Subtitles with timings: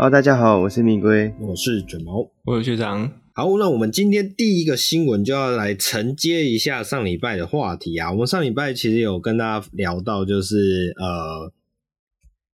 [0.00, 3.12] Hello，大家好，我是米龟，我是卷毛，我是学长。
[3.34, 8.12] 好，那我们今天第一个新闻就要来承接一下上礼拜的话题啊。
[8.12, 11.52] 我们上礼拜其实有跟大家聊到，就是呃，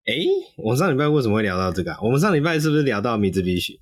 [0.06, 2.00] 诶、欸，我们上礼拜为什么会聊到这个啊？
[2.02, 3.78] 我们上礼拜是不是聊到米兹必须？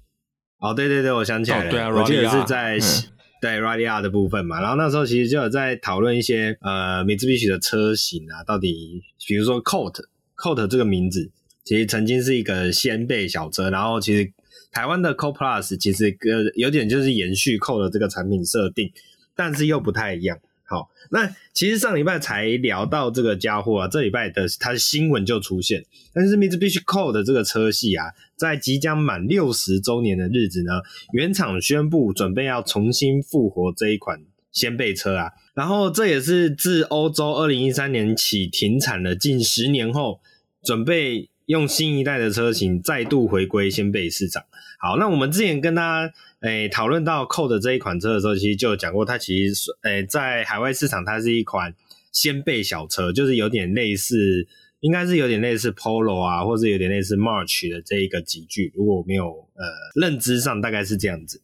[0.58, 4.60] 哦，对对对，我想起来了，哦、对啊，我记得是在、嗯、对 Ralliart 的部分嘛。
[4.60, 9.98] 然后那时候其实就有在讨论一些呃米兹必须的车型啊，到底比如说 Colt
[10.36, 11.30] Colt 这个名字。
[11.64, 14.34] 其实曾经是一个掀背小车，然后其实
[14.72, 18.92] 台湾的 Co Plus 其实跟有点就是延续 Co 的这个产品设定，
[19.36, 20.40] 但是又不太一样。
[20.64, 25.84] 好，那其实上礼拜才聊到这个家伙啊，这礼拜的它的新闻就出现。
[26.14, 28.06] 但是 Mitsubishi Co 的这个车系啊，
[28.38, 30.72] 在即将满六十周年的日子呢，
[31.12, 34.22] 原厂宣布准备要重新复活这一款
[34.54, 40.22] 掀背车啊，然后这也是自欧洲二零一三年起停产了近十年后，
[40.64, 41.31] 准备。
[41.52, 44.42] 用新一代的车型再度回归掀背市场。
[44.80, 51.76] 好，那我们之前跟大家诶讨论到 Colt 这一款车的时候，其实就讲过，它其实诶、在海外市场它是一款
[52.14, 54.48] 掀背小车，就是有点类似，
[54.80, 58.72] 应该是有点类似 Polo 啊，或者有点类似 March 的这一个级距。
[58.74, 59.66] 如果我没有呃
[60.00, 61.42] 认知上，大概是这样子。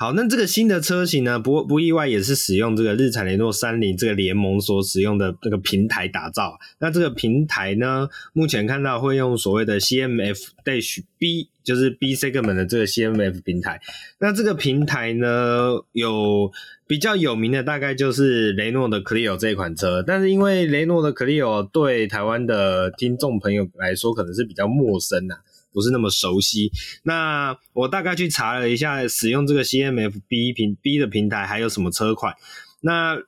[0.00, 6.58] 好，那这个新的车型呢，不不意外也是使用这个日产雷诺三菱这个联盟所使用的这个平台打造。
[6.78, 13.78] 那这个平台呢，目前看到会用所谓的 CMF-B，就是 B segment 的这个 CMF 平台。
[14.18, 16.50] 那这个平台呢，有
[16.86, 25.34] 比较有名的大概就是雷诺的 Clio 这一款车，但是因为雷诺的 Clio 对台湾的听众朋友来说可能是比较陌生呐、
[25.72, 26.70] 不是那么熟悉。
[27.02, 32.34] 那我大概去查了一下，使用这个 CMF-B 平 B 的平台还有什么车款。
[32.80, 33.18] 那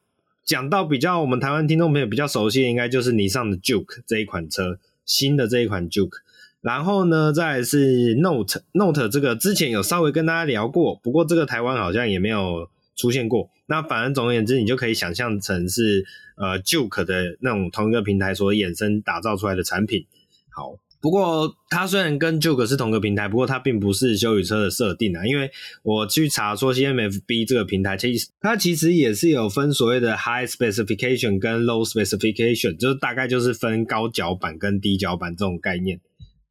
[0.44, 6.18] 讲到比较我们台湾听众朋友比较熟悉的，应该就是尼桑的 Juke 这一款车，新的这一款 Juke。
[6.60, 13.50] 然后呢，再是 Note Note 这个之前有稍微跟大家聊过，不过这个台湾好像也没有出现过。
[13.66, 16.04] 那反正总而言之，你就可以想象成是
[16.36, 20.06] 呃 Juke 的那种同一个平台所衍生打造出来的产品。
[20.50, 20.76] 好。
[21.02, 25.26] 不过，它虽然跟 Juke 是同个平台，不过它并不是修理车的设定啊。
[25.26, 25.50] 因为
[25.82, 36.00] 我去查说，CMF-B 这个平台其实它其实也是有分所谓的 High Specification 跟 Low Specification，就是大概就是分高脚板跟低脚板这种概念。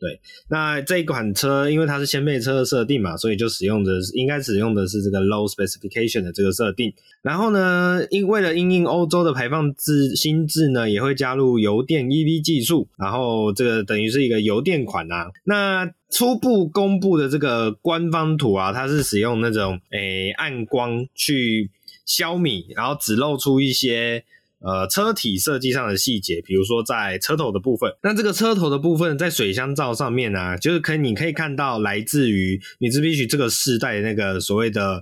[0.01, 0.19] 对，
[0.49, 6.91] 那这一款车因为它是掀背车的设定嘛，所以就使用的应该使用的是这个 low specification 的这个设定。
[7.21, 12.87] 然后呢，因为了因应欧洲的排放制新制呢，也会加入油电 EV 技术。
[12.97, 15.29] 然后这个等于是一个油电款啊。
[15.43, 21.69] 那初步公布的这个官方图啊，它是使用那种诶暗光去
[22.07, 24.23] 消弭，然后只露出一些。
[24.63, 35.01] 呃，车体设计上的细节，比如说在车头的部分，那这个车头的部分在水箱罩上面呢、就是可以你可以看到来自于米兹比许这个世代那个所谓的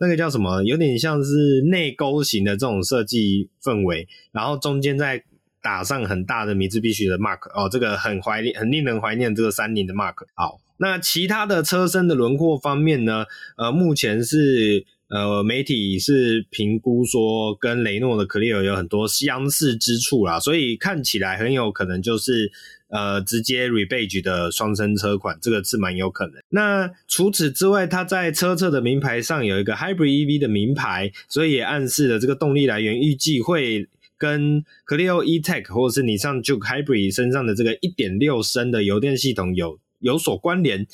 [0.00, 5.22] 那个叫什么，有点像是内勾型的这种设计氛围，然后中间再
[5.62, 10.14] 打上很大的米兹必须的 mark 哦，这个很怀念，很令人怀念这个三菱的 mark。
[10.34, 14.84] 好，那其他的车身的轮廓方面呢，呃，目前是。
[15.08, 22.50] 呃，媒体是评估说跟雷诺的 Clio 有很多相似之处啦，所以看起来很有可能就是
[22.88, 26.34] 呃直接 rebadge 的双生车款，这个是蛮有可能。
[26.48, 33.86] 那除此之外，它在车侧的名牌上有一个 Hybrid EV 的名牌，所以也暗示了这个动力来源预计会
[34.18, 40.88] 跟 Clio E-Tech 或者是尼桑 Juke Hybrid 身上的这个1.6升的油电系统有有所关联。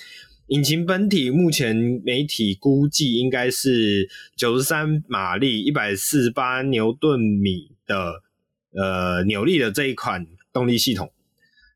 [0.53, 1.75] 引擎本体目前
[2.05, 8.21] 媒体估计应该是九十三马力、一百四十八牛顿米的
[8.75, 11.11] 呃扭力的这一款动力系统。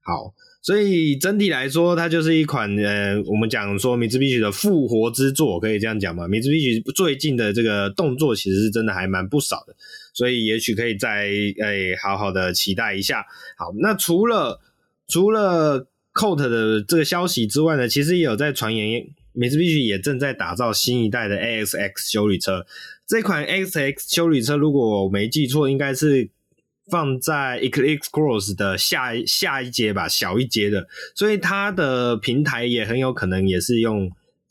[0.03, 6.29] 好，所以整体来说，它就是一款呃，我们讲说米兹必须的复活之作，可以这样讲吗？
[6.29, 9.75] 米兹必须最近的这个动作其实是真的还蛮不少的，
[10.13, 13.25] 所以也许可以再诶、好好的期待一下。
[13.57, 14.61] 好，那除了
[15.09, 15.87] 除了。
[16.17, 22.67] Colt 的这个消息之外呢，其实也有在传言，米兹必须也正在打造新一代的 AXX 修理车。
[23.07, 26.31] 这款 AXX 修理车，如果我没记错，应该是
[26.91, 30.89] 放在 Eclipse Cross 的下下一阶吧，小一阶的。
[31.15, 34.11] 所以它的平台也很有可能也是用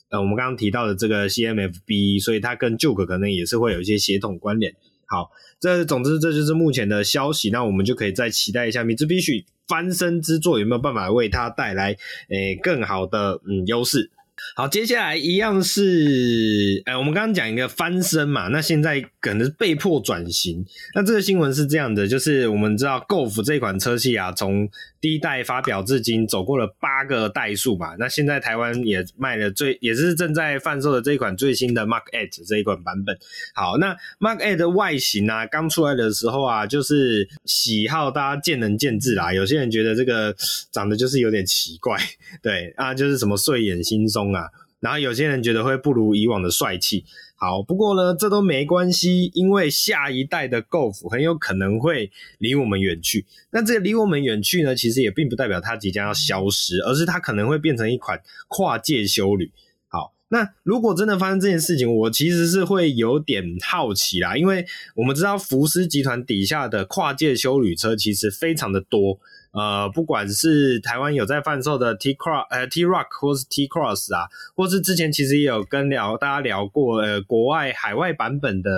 [0.10, 4.74] 呃我们刚刚提到的这个 CMF-B，所以它跟 Juke 可能也是会有一些协同关联。
[5.08, 11.96] 好，这总之这就是目前的消息，那我们就可以再期待一下米兹必须翻身之作有没有办法为它带来
[12.30, 14.12] 诶更好的嗯优势？
[14.56, 20.66] 好，接下来一样是，哎，我们刚刚讲一个翻身嘛，那现在可能是被迫转型。
[20.94, 24.70] 那这个新闻是这样的，就是我们知道 Golf 这款车系啊，从
[25.02, 27.96] 第一代发表至今，走过了八个代数嘛。
[27.98, 33.18] 那现在台湾也卖了最，也是正在贩售的这一款最新的 market 这一款版本。
[33.54, 39.34] 好，那 market 的外形啊，刚出来的时候啊，就是喜好大家见仁见智啦。
[39.34, 40.36] 有些人觉得这个
[40.72, 42.00] 长得就是有点奇怪，
[42.42, 44.50] 对啊，就是什么睡眼惺忪啊。
[44.82, 47.06] 然后有些人觉得会不如以往的帅气，
[47.38, 53.26] 好，不过呢，这都没关系，因为下一代的 Golf 很有可能会离我们远去。
[53.50, 59.52] 那这个离我们远去呢，其实也并不代表它即将要消失，而是它可能会变成一款跨界修旅。
[59.88, 69.20] 好，那如果真的发生这件事情，我其实是会有点好奇啦，因为我们知道福斯集团底下的跨界修旅车其实非常的多。
[69.56, 78.72] 呃，不管是台湾有在贩售的 T Cross 呃 T Rock 或是 T Cross 啊，或是之前其实也有跟聊大家聊过呃国外海外版本的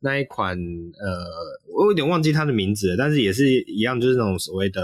[0.00, 1.24] 那一款呃，
[1.72, 4.82] 我有点忘记它的名字，但是也是一样，就是那种所谓的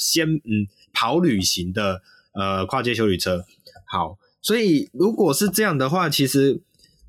[0.00, 2.02] 先嗯跑旅行的
[2.34, 3.44] 呃跨界休旅车。
[3.86, 6.60] 好，所以如果是这样的话，其实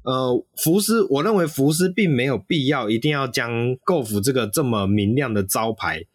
[0.04, 6.06] 呃福斯，我认为福斯并没有必要一定要将 Golf 这个这么明亮的招牌。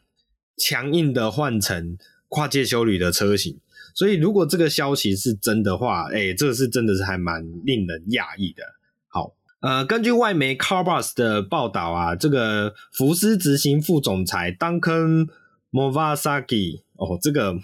[0.59, 1.97] 强硬的换成
[2.29, 3.59] 跨界休旅的车型，
[3.95, 8.63] 所以如果这个消息是真的话，哎、欸，这个是真的是还蛮令人讶异的。
[9.09, 15.29] 好，呃，根据外媒 Carbus 的报道啊，这个福斯执行副总裁 Duncan
[15.73, 17.57] Movasaki，哦，这个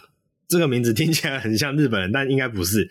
[0.49, 2.89] 这个名字听起来很像日本人，但应该不是。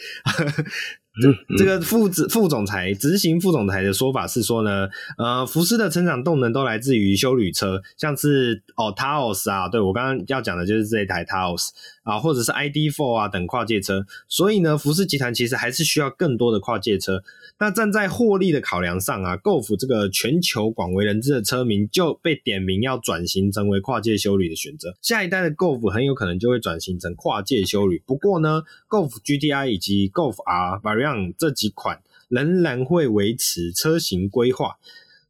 [1.58, 11.70] 这个副执副总裁执行副总裁的说法是说呢，呃，福斯的成长动能都来自于修旅车，像是哦 Taos 啊，对，我刚刚要讲的就是这一台 Taos
[12.04, 17.24] 啊，或者是 ID4 啊等跨界车，所以呢，福斯集团其实还是需要更多的跨界车。
[17.60, 24.96] 那站在获利的考量上啊，Golf 这个全球广为人知的车名就被点名要转型成为跨界修理的选择。
[25.02, 28.02] 下一代的 Golf 很有可能就会转型成跨界修理。
[28.06, 34.78] 不过呢，Golf GTI 以及 Golf R Variant 这几款仍然会维持车型规划。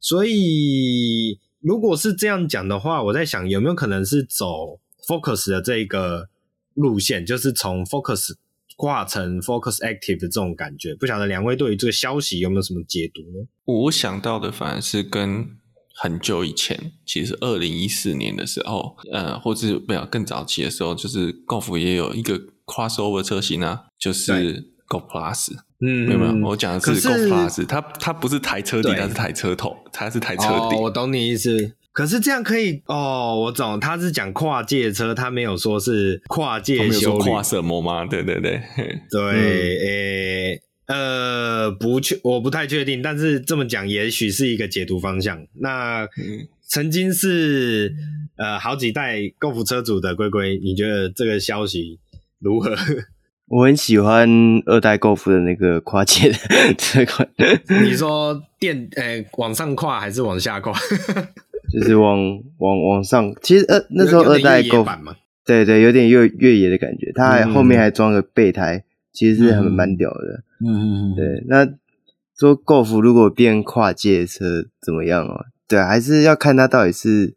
[0.00, 6.28] 所以，如果是这样讲的话，我在想有没有可能是走 Focus 的这个
[6.74, 8.34] 路线，就是从 Focus。
[8.76, 13.46] 挂成 Focus Active 的这种感觉，不晓得两位对于这个消息有没有什么解读呢？
[13.66, 15.46] 我想到的反而是跟
[15.94, 22.36] 很久以前，其实二零一四年的时候，呃，或者不要更早期的时候，就是 Golf 也有一个
[22.66, 25.52] Crossover 车型啊，就是 Golf Plus。
[25.78, 30.74] 嗯，没有没有，我讲的是 Golf Plus，它它不是台车底，它是台车头，它是台车底。
[30.74, 31.76] 哦，我懂你意思。
[31.94, 37.30] 可是这样可以哦，我懂，他是讲跨界车，他没有说是跨界休旅。
[37.30, 38.04] 跨什么吗？
[38.04, 38.60] 对对对，
[39.08, 45.46] 对，诶、嗯欸，呃，不确，我不太确定，但是这么讲，也许是一个解读方向。
[45.60, 47.94] 那、嗯、曾经是
[48.38, 52.00] 呃好几代 Golf 车主的龟龟，你觉得这个消息
[52.40, 52.74] 如何？
[53.46, 54.28] 我很喜欢
[54.66, 56.38] 二代 Golf 的那个跨界的
[56.76, 57.28] 这款。
[57.84, 60.72] 你说电诶、欸，往上跨还是往下跨？
[61.74, 62.18] 就是往
[62.58, 64.86] 往往上，其实呃那时候二代 Golf
[65.44, 70.42] 对对，有点越越野的感觉，它还后面还装个备胎，嗯、其实是很蛮屌的。
[70.64, 71.44] 嗯嗯嗯，对。
[71.48, 71.66] 那
[72.38, 75.46] 说 Golf 如果变跨界车怎么样啊？
[75.68, 77.34] 对，还是要看它到底是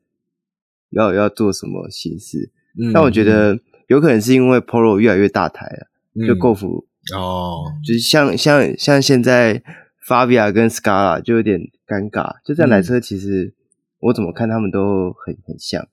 [0.92, 2.50] 要要做什么形式。
[2.80, 6.66] 嗯、但我觉得有可能是因为 Polo 越来越大台了，嗯、就 Golf
[7.14, 9.62] 哦，就是像像像现在
[10.08, 13.54] Fabia 跟 Scala 就有点尴尬，就这台车其实。
[14.00, 15.88] 我怎么看他们都很很像，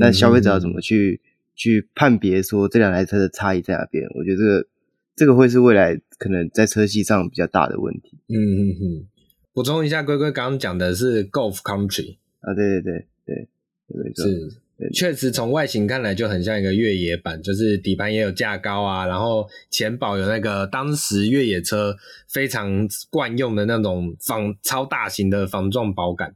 [0.00, 4.04] 但消费者要怎么去、嗯、去判别说这两台车的差异在哪边？
[4.14, 4.68] 我觉得这个
[5.16, 8.18] 这个会是未来可能在车系上比较大的问题。
[8.28, 9.06] 嗯嗯嗯。
[9.52, 13.48] 补充一下，龟龟刚刚讲的是 Golf Country 啊，对对对对，
[13.88, 21.94] 没错，是对确实从外形看来就很像一个越野版，就是底盘也有架高啊，然后前保有那个当时越野车
[22.28, 26.34] 非常惯用的那种仿超大型的防撞保杆。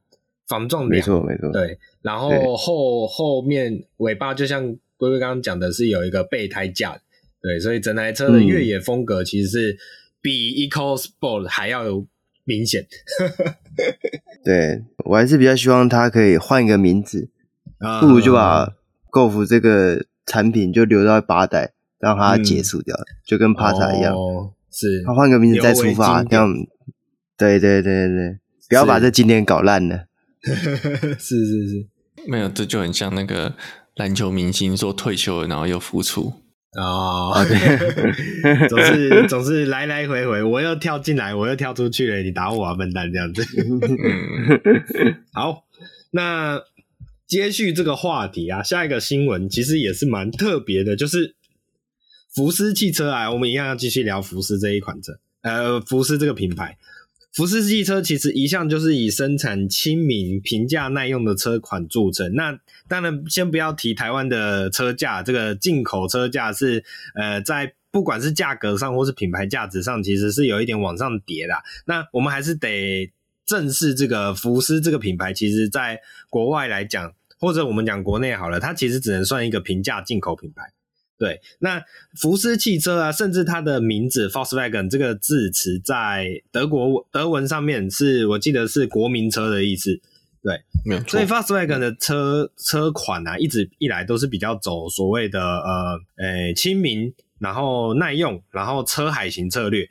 [0.48, 4.64] 防撞没错没错，对，然后后后面尾巴就像
[4.96, 7.00] 龟龟刚刚讲的是有一个备胎架，
[7.42, 9.76] 对，所以整台车的越野风格其实是
[10.22, 12.06] 比 EcoSport 还要有
[12.44, 12.86] 明显。
[14.44, 17.28] 对，我还是比较希望它可以换一个名字，
[18.00, 18.72] 不如就把
[19.10, 26.48] Golf 这个产品就留到八代，让它结束掉，嗯、就跟帕萨一样，哦、是，它换个名字再出发，这样，
[27.36, 28.38] 对对对对，
[28.68, 30.05] 不要把这经典搞烂了。
[31.18, 31.86] 是是是，
[32.28, 33.54] 没有，这就很像那个
[33.96, 36.32] 篮球明星说退休了，然后又复出。
[36.78, 43.42] 哦，对， 总是总是来来回回，我又跳进来，我又跳出去了，你打我啊，笨蛋，这样子。
[45.32, 45.64] 好，
[46.10, 46.60] 那
[47.26, 51.34] 接续这个话题啊，下一个新闻其实也是蛮特别的，就是
[52.34, 56.76] 福斯汽车啊，我们一样要继续聊福斯这一款车，呃，福斯这个品牌。
[57.36, 62.32] 福斯汽车其实一向就是以生产亲民、平价、耐用的车款著称。
[62.32, 66.82] 那当然，先不要提台湾的车价，这个进口车价是
[67.14, 71.52] 呃，在不管是价格上或是品牌价值上，其实是有一点往上叠的。
[71.84, 73.12] 那我们还是得
[73.44, 76.00] 正视这个福斯这个品牌，其实在
[76.30, 80.72] 国外来讲，或者我们讲国内好了，它其实只能算一个平价进口品牌。
[81.18, 81.82] 对，那
[82.20, 89.98] 福斯汽车啊，甚至它的名字 Volkswagen 这个字词，在德国德文上面是我记得是国民车的意思。
[90.42, 91.12] 对，没有错。
[91.12, 99.88] 所以 Volkswagen 的车车款啊，一直以来都是比较走所谓的呃，诶亲民，然后耐用，然后车海型策略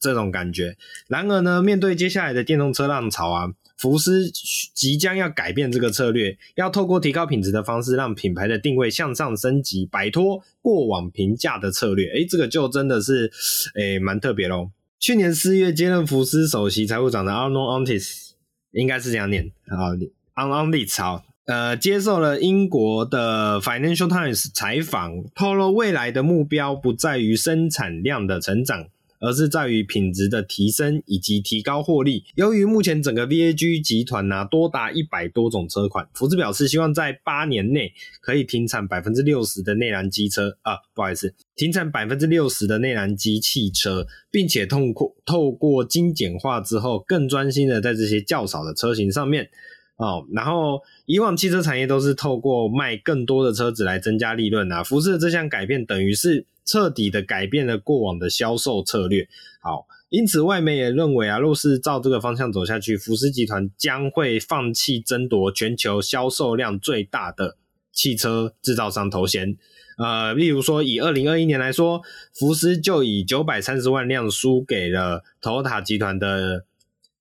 [0.00, 0.76] 这种感觉。
[1.08, 3.48] 然而呢，面对接下来的电动车浪潮啊。
[3.76, 4.30] 福斯
[4.74, 12.06] 即将要改变这个策略，要透过提高品质的方式，让品牌的定位向上升级，摆脱过往平价的策略。
[12.08, 13.30] 诶，这个就真的是
[13.74, 14.70] 诶蛮特别咯。
[14.98, 18.30] 去年四月接任福斯首席财务长的 Arno Antis，
[18.72, 19.92] 应该是这样念啊
[20.34, 28.86] ，Arno Antlitz 好，呃，接受了英国的 Financial Times 采访，透露未来的目标不在于生产量的成长。
[29.26, 32.24] 而是在于品质的提升以及提高获利。
[32.36, 49.50] 由于目前整个 VAG 集团呢、多达一百多种车款，福斯表示希望在八年内可以停产百分之六十的内燃机车啊，不好意思，停产百分之六十的内燃机汽车，并且通过透过精简化之后，更专心的在这些较少的车型上面
[49.96, 50.26] 哦。
[50.32, 56.46] 然后以往汽车产业都是透过卖更多的车子来增加利润啊，福斯的这项改变等于是。
[56.68, 59.28] 彻底的改变了过往的销售策略。
[59.60, 67.56] 好，因此外媒也认为啊，若是照这个方向走下去，福斯集团将会放弃争夺全球销售量最大的
[67.92, 69.56] 汽车制造商头衔。
[69.96, 72.02] 呃，例如说，以二零二一年来说，
[72.34, 76.64] 福斯就以九百三十万辆输给了丰田集团的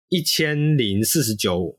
[0.10, 1.78] 一千零四十九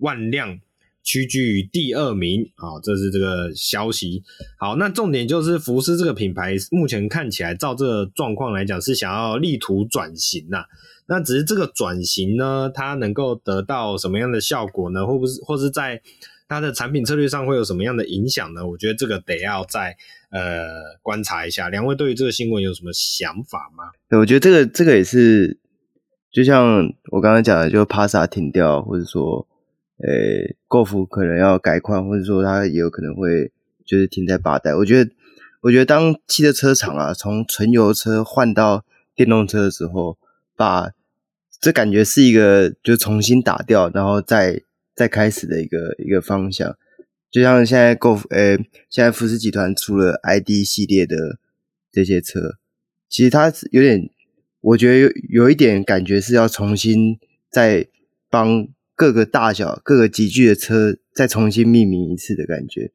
[0.00, 0.60] 万辆。
[1.04, 4.22] 屈居于第二名，好，这是这个消息。
[4.56, 10.64] 好，那重点就是福斯这个品牌目前看起来，照这个状况来讲，是想要力图转型呐。
[11.06, 15.04] 那只是这个转型呢，它能够得到什么样的效果呢？
[15.04, 16.00] 或不是，或是在
[16.46, 18.64] 它的产品策略上会有什么样的影响呢？
[18.64, 19.96] 我觉得这个得要再
[20.30, 20.68] 呃
[21.02, 21.68] 观察一下。
[21.68, 23.90] 两位对于这个新闻有什么想法吗？
[24.08, 25.58] 对，我觉得这个这个也是，
[26.30, 29.48] 就像我刚刚讲的，就帕萨停掉，或者说。
[30.04, 33.52] 呃，Golf 可能要改款，或者说它也有可能会
[33.84, 34.74] 就是停在八代。
[34.74, 35.12] 我觉得，
[35.60, 40.18] 我觉得当汽车车厂啊，从纯油车换到电动车的时候，
[40.56, 40.90] 把
[41.60, 44.62] 这感觉是一个就重新打掉，然后再
[44.96, 46.76] 再开始的一个一个方向。
[47.30, 48.56] 就像现在 Golf，呃，
[48.90, 51.38] 现在福斯集团出了 ID 系列的
[51.92, 52.56] 这些车，
[53.08, 54.10] 其实它有点，
[54.62, 57.86] 我觉得有有一点感觉是要重新再
[58.28, 58.66] 帮。
[59.02, 62.92] 各个大小、各个级距的车再重新命名一次的感觉，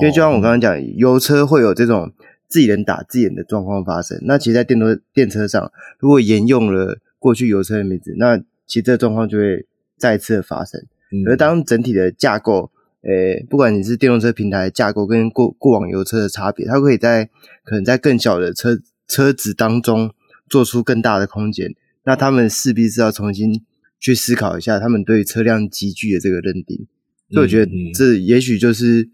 [0.00, 2.12] 因为就像我刚刚讲，油车会有这种
[2.48, 4.18] 自己人打自己人的状况发生。
[4.22, 8.36] 那其实，在电动电车上，如果沿用了过去油车的名字，那
[8.66, 9.64] 其实这状况就会
[9.96, 10.84] 再次的发生。
[11.28, 12.72] 而当整体的架构，
[13.02, 17.26] 诶，不管你是电动车平台的架构跟过过往油车的差别，它可以在
[17.62, 18.76] 可能在更小的车
[19.06, 20.12] 车子当中
[20.48, 21.72] 做出更大的空间，
[22.02, 23.62] 那他们势必是要重新。
[23.98, 26.86] 去思考一下他们对车辆集聚的这个认定，
[27.30, 29.08] 所以我觉得这也许就是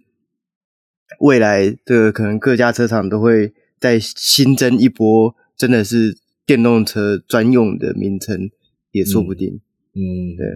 [1.21, 8.51] 未来的可能各家车厂都会再新增一波，真的是电动车专用的名称
[8.91, 9.61] 也说不定。
[9.95, 10.47] 嗯，对。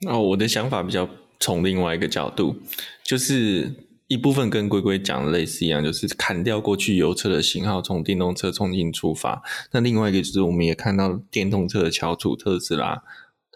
[0.00, 1.08] 那我的想法比较
[1.38, 2.56] 从另外一个角度，
[3.04, 3.74] 就是
[4.06, 9.42] 一部分跟龟龟讲的类似一样，就是砍掉过去油车的型号，从电动车重新出发。
[9.72, 13.02] 那另外一个就是我们也看到电动车的翘楚特斯拉。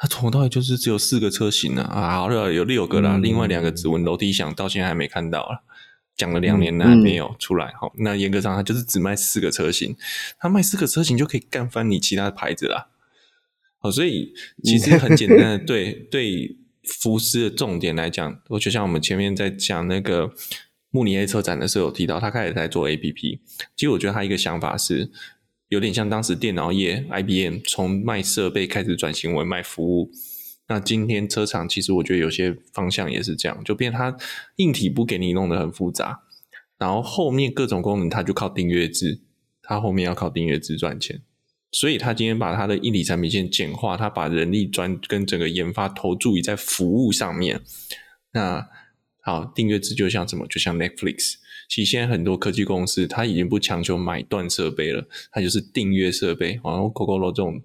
[0.02, 5.62] 它从头到尾就是只有四个车型呢啊，好了，有六个啦，嗯、另外两个指纹楼梯响到现在还没看到了，
[6.16, 7.72] 讲了两年了还没有出来。
[7.80, 9.96] 好、嗯，那严格上它就是只卖四个车型，
[10.40, 12.88] 它卖四个车型就可以干翻你其他的牌子啦。
[13.78, 16.56] 好，所以其实很简单的，对对，
[17.00, 20.32] 福斯的重点来讲，我就像我们前面在讲那个
[20.90, 23.38] 慕尼黑车展的时候有提到，他开始在做 APP。
[23.76, 25.12] 其实我觉得他一个想法是。
[25.72, 30.10] 有点像当时电脑业 IBM 从卖设备开始转型为卖服务，
[30.68, 34.14] 那今天车厂其实我觉得有些方向也是这样，就变它
[34.56, 36.24] 硬体不给你弄得很复杂，
[36.76, 39.22] 然后后面各种功能它就靠订阅制，
[39.62, 41.22] 它后面要靠订阅制赚钱。
[41.70, 47.62] 所以他今天把他的硬体产品线简化，他把人力专跟整个研发投注于在服务上面。
[48.32, 48.68] 那
[49.22, 50.46] 好，订阅制就像什么？
[50.46, 51.36] 就像 Netflix。
[51.72, 56.60] 其实现在很多科技公司，它已经不强求买断设备了，它就是订阅设备。
[56.62, 57.62] 然后 Gogoro 这种，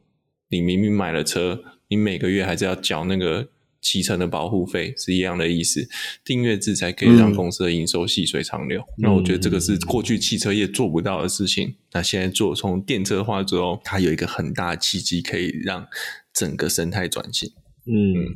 [0.47, 3.49] 你明明买了车，你每个月还是要缴那个。
[3.79, 5.87] 七成的保护费是一样的意思，
[6.25, 8.81] 订阅制才可以让公司的营收细水长流。
[8.81, 11.69] 嗯、那我觉得这个是过去汽车业做不到的事情。
[11.69, 15.87] 嗯、那现在做从电车化之后，它有一个很大的契机，可以让
[16.33, 17.49] 整个生态转型。
[17.85, 18.35] 嗯，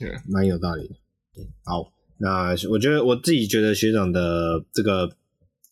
[0.00, 0.94] 对，蛮有道理的。
[1.64, 5.10] 好，那我觉得我自己觉得学长的这个，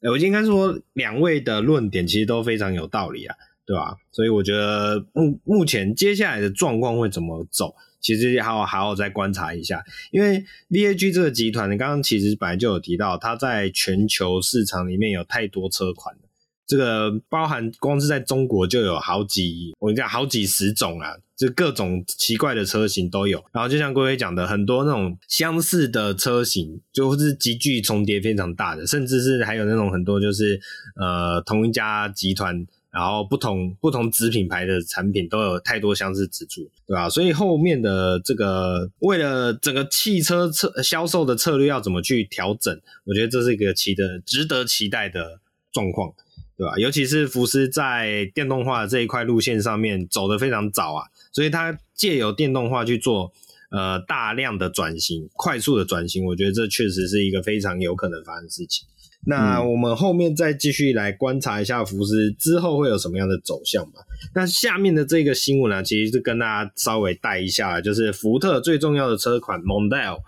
[0.03, 3.35] 我应该说两位的论点其实都非常有道理啊，
[3.67, 3.97] 对吧？
[4.13, 7.75] 所以我觉得目目前接下来的状况会怎么走？
[8.01, 16.21] 其实还要还要再观察一下，因为 VAG 这个集团，你刚刚其实本来就有提到，它在全球市场里面有太多车款了，
[16.67, 23.45] 这个包含光是在中国就有好几，我跟你讲好几十种啊，就各种奇怪的车型都有。
[23.53, 30.61] 然后就像龟龟讲的，很多那种相似的车型，就是极具重叠非常大的，甚至是还有那种很多就是
[30.97, 32.67] 呃同一家集团。
[32.93, 37.11] 然后不同不同子品牌的产品都有太多相似之处，对吧？
[37.11, 45.41] 所以后面的这个为了整个汽车策销售的策略要怎么去调整，我觉得这是一个期的值得期待的
[45.75, 46.11] 状况，
[46.57, 46.75] 对吧？
[46.79, 53.33] 尤其是福斯在电动化的这一块路线上面走得非常早啊，所以它借由电动化去做
[53.71, 58.87] 呃大量的转型，快速的转型，我觉得这确实是一个非常有可能发生的事情。
[59.29, 64.01] 那我们后面再继续来观察一下福斯之后会有什么样的走向吧。
[64.35, 70.19] 那下面的这个新闻呢，其实是跟大家稍微带一下，就是福特最重要的车款 Mondeo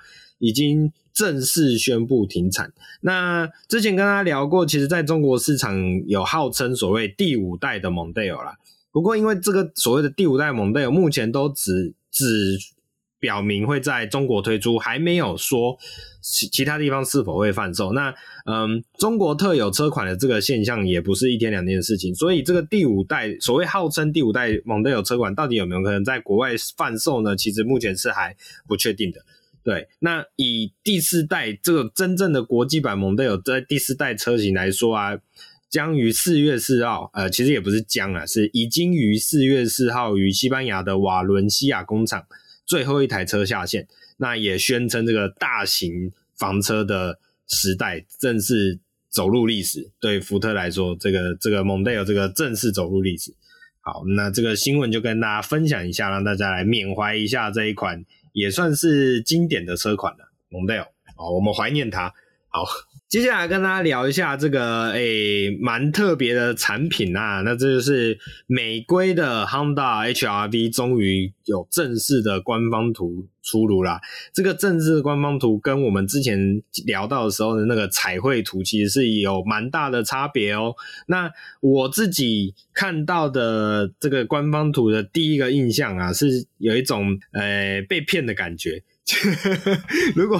[0.40, 2.72] 已经正式宣布停产。
[3.00, 8.56] 那之前跟大家聊过，其实在中国市场有号称所谓第五代的 Mondeo 啦。
[8.92, 12.56] 不过因为这个所谓的第五代 Mondeo 目前都只只
[13.18, 15.76] 表明会在中国推出，还没有说
[16.22, 17.92] 其其他地方是否会贩售。
[17.92, 18.14] 那
[18.46, 27.34] 嗯，中国特有车款的这个现象也不是一天两天的事情，所以这个第五代所谓号称第五代蒙迪欧车款到底有没有可能在国外贩售呢？
[27.34, 28.36] 其实目前是还
[28.68, 29.20] 不确定的。
[29.68, 35.18] 对，那以第四代这个真正的国际版蒙迪欧在第四代车型来说啊，
[35.68, 42.24] 将于四月四号，呃，其实也不是将啊，是已经于四月四号于西班牙的瓦伦西亚工厂。
[42.64, 48.78] 最后一台车下线，那也宣称这个大型房车的时代正式
[49.10, 49.90] 走入历史。
[50.00, 53.34] 对福特来说，这个这个蒙迪欧这个正式走入历史。
[53.80, 60.84] 好，那这个新闻就跟大家分享一下，让大家来缅怀一下这一款也算是经典的车款了，蒙迪欧。
[61.16, 62.12] 好，我们怀念它。
[62.48, 62.64] 好。
[63.08, 73.98] 接下来跟大家聊一下这个诶蛮特别的产品啊，那这就是美规的 Honda HR-V 终于有正式的官方图出炉啦。
[74.34, 80.74] 这个正式官方图跟我们之前聊到的时候的那个彩绘图其实是有蛮大的差别哦。
[81.06, 81.30] 那
[81.62, 88.82] 我自己看到的这个官方图的第一个印象啊，是有一种呃被骗的感觉。
[90.14, 90.38] 如果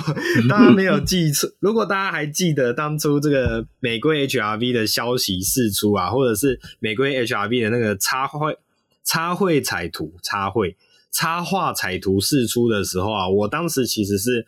[0.49, 8.59] 大家没有记错，如果大家还记得当初这个玫瑰 HR-V 的消息释出啊，或者是玫瑰 HR-V 的那个插绘
[9.05, 10.77] 插绘彩图插绘
[11.11, 14.47] 插画彩图释出的时候啊，我当时其实是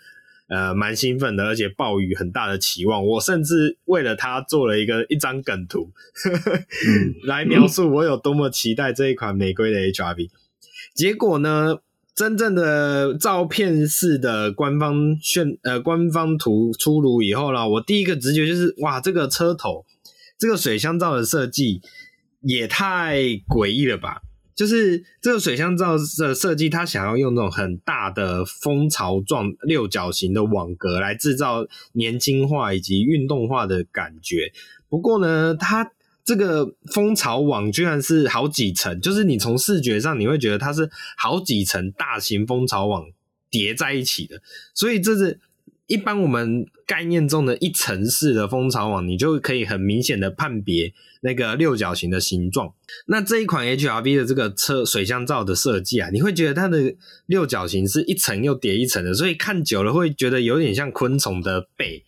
[0.49, 3.07] 呃蛮兴奋的，而且抱有很大的期望。
[3.07, 5.91] 我甚至为了它做了一个一张梗图，
[7.27, 10.31] 来描述我有多么期待这一款玫瑰的 HR-V。
[10.95, 11.79] 结果呢？
[12.21, 19.87] 真正的照片式的官方炫呃官方图出炉以后呢，我第一个直觉就是哇，这个车头
[20.39, 21.81] 这个水箱罩的设计
[22.43, 23.17] 也太
[23.49, 24.21] 诡异了吧！
[24.55, 34.53] 就是这个水箱罩的设计，它想要用那种很大的蜂巢状六角形的网格来制造年轻化以及运动化的感觉。
[34.91, 35.91] 不过呢，它
[36.31, 43.07] 这个蜂巢网居然是好几层，就是你从视觉上你会觉得它是好几层大型蜂巢网
[43.51, 44.40] 叠在一起的，
[44.73, 45.40] 所以这是
[45.88, 52.73] 一般我们概念中的一层式的蜂巢网，你就可以很明显的判别那个六角形的形状。
[53.09, 56.95] 那这一款 HR-V 的这个车水箱罩的设计啊，你会觉得它的
[57.27, 62.05] 六角形是一层又叠一层的，所以看久了会觉得有点像昆虫的背。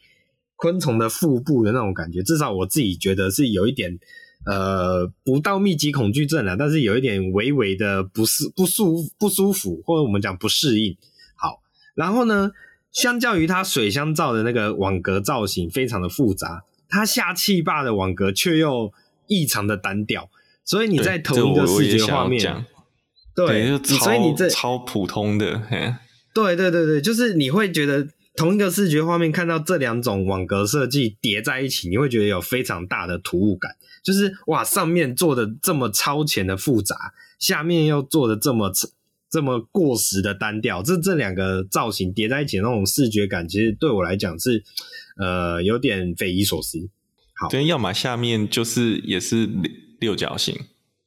[0.62, 3.98] 昆虫的腹部的那种感觉，至少我自己觉得是有一点，
[4.46, 10.96] 呃，不到密集恐惧症了，但是有一点微微的不适、不舒、不舒服，或者我们讲不适应。
[11.35, 11.61] 好，
[11.96, 12.53] 然后呢，
[12.92, 18.92] 相较于它水箱罩的那个网格造型非常的复杂，它下气坝的网格却又
[19.27, 20.31] 异常的单调，
[20.64, 22.64] 所以你在同一个视觉画面，
[23.35, 25.61] 对，对所以你这超普通的，
[26.33, 38.72] 对对对对，就是你会觉得同一个视觉画面看到这两种网格设计叠在一起，你会觉得有非常大的突兀感，就是哇，上面做的这么超前的复杂，下面又做的这么。
[39.32, 44.62] 这么过时的单调，这这两个造型叠在一起那种视觉感，其实对我来讲是
[45.16, 46.90] 呃有点匪夷所思。
[47.32, 50.54] 好，对，要么下面就是也是六六角形，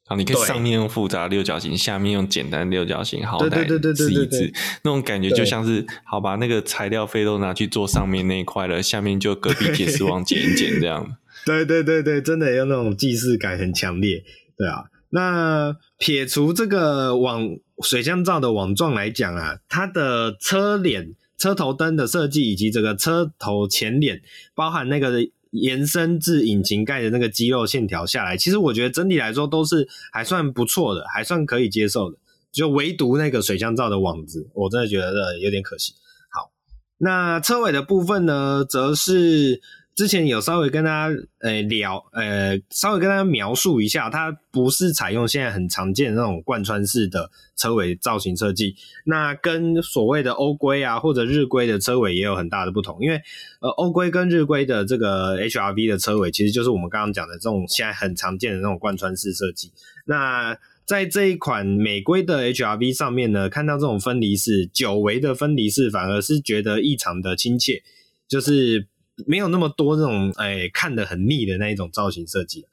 [0.08, 4.54] 好，你可以上面用复杂六角形，下面用简单六角形，好歹是一致。
[4.84, 11.18] 那种感觉就像是，好吧，那个材料费都拿去做上面那一块了，下面就隔壁铁丝网剪一剪这样。
[11.46, 14.24] 对对对对，真的有那种既视感很强烈，
[14.56, 14.86] 对啊。
[15.10, 24.22] 那撇除这个网水箱罩的网状来讲啊，它的车脸、车头灯的设计以及这个车头前脸，
[24.54, 25.22] 包含那个
[25.56, 32.18] 延伸至引擎盖的那个肌肉线条下来，其实我觉得整体来说都是还算不错的，还算可以接受的。
[32.52, 35.94] 就唯独那个水箱罩的网子，我真的觉得有点可惜。
[36.30, 36.52] 好，
[36.98, 39.62] 那车尾的部分呢，则是。
[39.96, 53.16] 之前有稍微跟大家呃聊，呃稍微跟大家描述一下，它不是采用现在很常见的那种贯穿式的车尾造型设计，那跟所谓的欧规啊或者日规的车尾也有很大的不同，因为
[53.62, 59.72] 呃欧规跟日规的这个 HRV 的车尾其实就是我们刚刚讲的这种现在很常见的那种贯穿式设计，
[60.08, 67.82] 那在这一款美规的 HRV 上面呢，看到这种分离式久违的分离式，反而是觉得异常的亲切，
[68.28, 68.88] 就是。
[69.26, 72.66] 没有那么多那种哎看得很腻的那一种造型设计，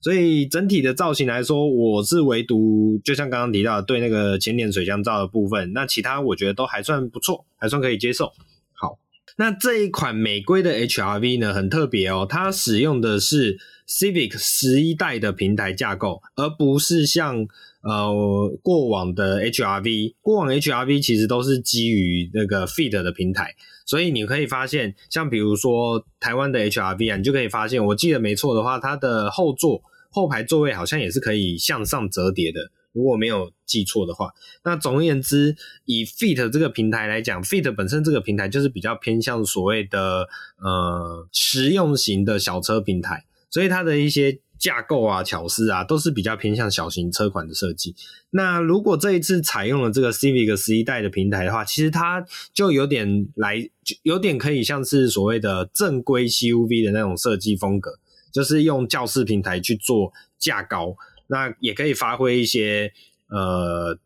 [0.00, 8.32] 所以整体的造型来说，我是唯独就像刚刚提到对那个前脸水箱罩的部分，那其他我觉得都还算不错，还算可以接受。
[8.72, 8.98] 好，
[9.36, 17.46] 那这一款美规的 HRV 呢，很特别哦，它使用的是 Civic 十一代的平台架构，而不是像
[17.82, 23.54] 呃过往的 HRV，过往 HRV 其实都是基于那个 Fit 的平台。
[23.86, 34.30] 所以你可以发现，像比如说台湾的 HRV 啊，你就可以发现，我记得没错的话，它的后座后排座位好像也是可以向上折叠的，如果没有记错的话。
[34.62, 40.28] 那总而言之，以 Fit 这个平台来讲，Fit 本身这个平台就是比较偏向所谓的
[40.62, 44.38] 呃实用型的小车平台，所以它的一些。
[44.60, 47.96] 架构啊、巧思啊，都是比较偏向小型车款的设计。
[48.30, 53.68] 那如果这一次采用了这个 Civic 十一代的平台的话，其实它就有点来，
[54.02, 57.98] 有点可以像是所谓的正规 CUV 的那种设计风格，
[58.30, 60.94] 就是用轿式平台去做架高，
[61.28, 62.92] 那也可以发挥一些
[63.28, 63.98] 呃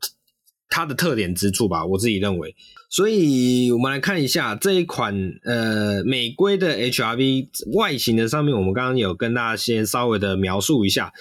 [0.69, 2.55] 它的特点之处吧，我自己认为。
[2.91, 11.13] 所以我们来看一下这一款呃美规的 HRV 外形的上面，我们刚刚有跟大家先稍微的描述一下。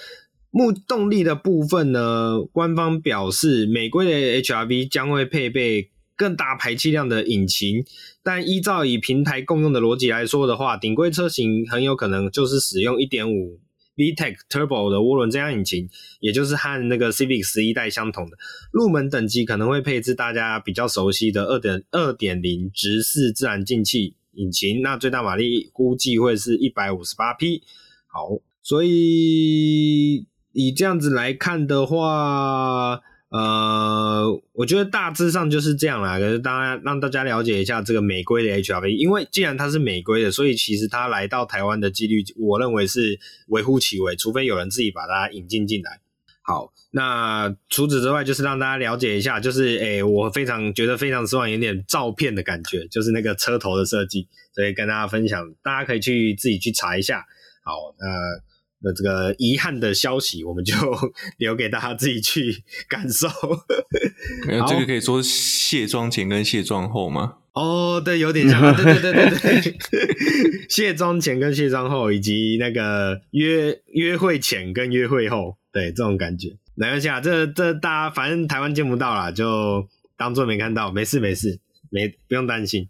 [0.50, 7.84] 目动力的部分呢，官方表示美规的 HRV 将会配备更大排气量的引擎，
[8.22, 13.58] 但依照以平台共用的逻辑来说的话，顶规车型很有可能就是使用一点五。
[13.96, 15.88] VTEC Turbo 的涡轮增压引擎，
[16.20, 18.36] 也就是和那个 Civic 十一代相同的，
[18.72, 27.62] 入门等级可能会配置大家比较熟悉的二点二点零直四自然进气引擎，那最大马力估计会是一百五十八匹。
[28.06, 33.00] 好，所以以这样子来看的话。
[33.36, 36.20] 呃，我觉得大致上就是这样啦。
[36.20, 43.18] 可是大家让大家了解一下这个美规的 HRV，因为既然它是美规的，所以其实它来到台湾的几率，我认为是
[43.48, 45.98] 微乎其微，除非有人自己把它引进进来。
[46.42, 57.26] 好，那除此之外，就是让大家了解一下，就是诶、我非常觉得非常失望，有点照片的感觉，就是那个车头的设计，所以跟大家分享，大家可以去自己去查一下。
[57.64, 58.53] 好，那。
[58.84, 60.74] 那这个遗憾的消息，我们就
[61.38, 63.26] 留给大家自己去感受。
[64.46, 67.36] 没有这个可以说卸妆前跟卸妆后吗？
[67.54, 69.78] 哦，对，有点像，对对对对对，
[70.68, 76.56] 卸妆前跟卸妆后，以及那个约约会前跟约会后，对这种感觉。
[76.74, 82.88] 没关系啊，这这大家反正台湾见不到啦，就当做没看到，没事没事，没不用担心。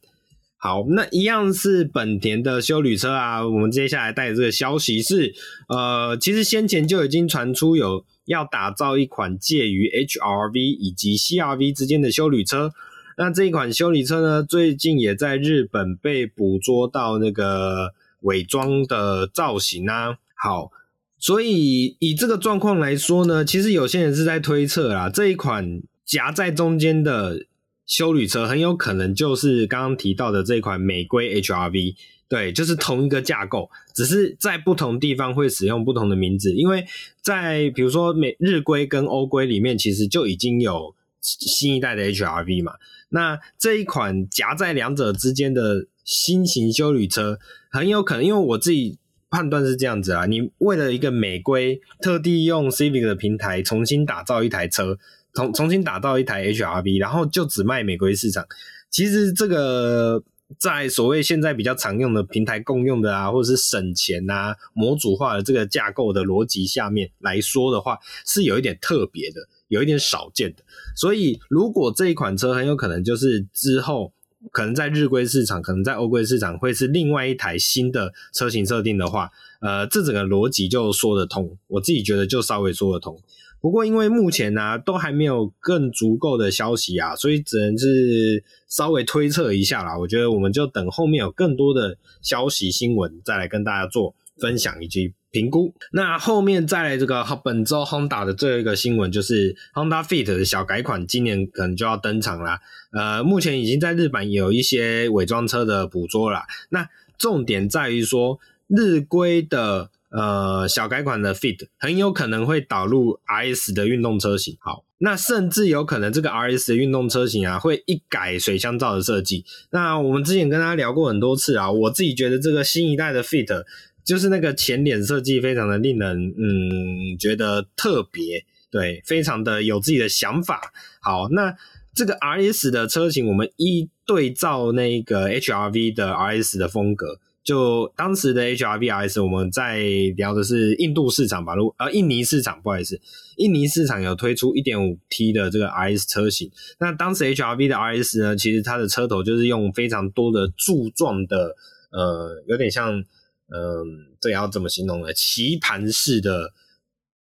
[0.64, 3.46] 好，那一样是本田的修旅车啊。
[3.46, 5.34] 我们接下来带的这个消息是，
[5.68, 12.72] 呃，其实先前就已经传出有要打造一款介于 HRV 以及 CRV 之间的修旅车。
[13.18, 20.16] 那这一款修旅车呢，最近也在日本被捕捉到那个伪装的造型啊。
[20.34, 20.70] 好，
[21.18, 27.44] 所以以这个状况来说呢，其实有些人是在推测啦，这一款夹在中间的。
[27.86, 31.96] 休旅车很有可能就是刚刚提到的这款美规 HRV。
[32.26, 36.52] 对，就是同一个架构，只是在不同地方会使用不同的名字。
[36.52, 36.84] 因为
[37.20, 42.72] 在比如说美日规跟欧规里面，其实就已经有新一代的 HRV 嘛。
[43.10, 47.38] 那这一款夹在两者之间的新型休旅车，
[47.70, 48.98] 很有可能，因为我自己
[49.30, 54.98] 判断是这样子啊，你为了一个美规，特地用 Civic 的平台重新打造一台车，
[55.34, 58.46] 重重新打造一台 HRV，然后就只卖美规市场。
[58.90, 60.22] 其实这个。
[60.58, 70.62] 在所谓现在比较常用的平台共用的啊，或者是省钱啊、模组化的这个架构的逻辑下面来说的话，是有一点特别的，有一点少见的。
[70.94, 74.12] 所以，如果这一款车很有可能就是之后
[74.52, 79.30] 可能在日规市场，可能在欧规市场会是另外一台新的车型设定的话，
[79.62, 81.56] 呃，这整个逻辑就说得通。
[81.68, 83.18] 我自己觉得就稍微说得通。
[83.64, 89.98] 不过，因为目前呢、都还没有更足够的消息啊，所以只能是稍微推测一下啦。
[89.98, 95.72] 我觉得我们就等后面有更多的消息新闻再来跟大家做分享以及评估。
[95.92, 102.60] 那后面再来这个本周 Honda 的最后一个新闻就是 Honda Fit 的小改款，今年可能就要登场啦。
[102.92, 106.44] 呃，目前已经在日版有一些伪装车的捕捉啦。
[106.68, 109.88] 那重点在于说日规的。
[110.16, 114.56] 呃，小改款的 Fit 很有可能会导入 RS 的运动车型。
[114.60, 119.44] 好，那甚至有可能这个 RS 的运动车型啊，会一改水箱罩的设计。
[119.70, 123.64] 那我们之前跟大家聊过很多次啊，我自己觉得这个新一代的 Fit
[124.04, 130.72] 就是那个前脸设计非常的令人嗯觉得特别，对，非常的有自己的想法。
[131.00, 131.56] 好，那
[131.92, 137.18] 这个 RS 的车型，我们一对照那个 HRV 的 RS 的风格。
[137.44, 139.78] 就当时的 HRV-RS，我们在
[140.16, 142.98] 聊的是印度市场吧，如呃印尼市场，不好意思，
[143.36, 146.50] 印尼市场有推出 1.5T 的这个 RS 车型。
[146.80, 151.54] 那当时 HRV 的 RS 呢，其实它的车头就是用非常多的柱状的，
[151.90, 153.04] 呃，有点像，嗯、
[153.52, 153.84] 呃，
[154.20, 155.12] 这要怎么形容呢？
[155.12, 156.54] 棋盘式的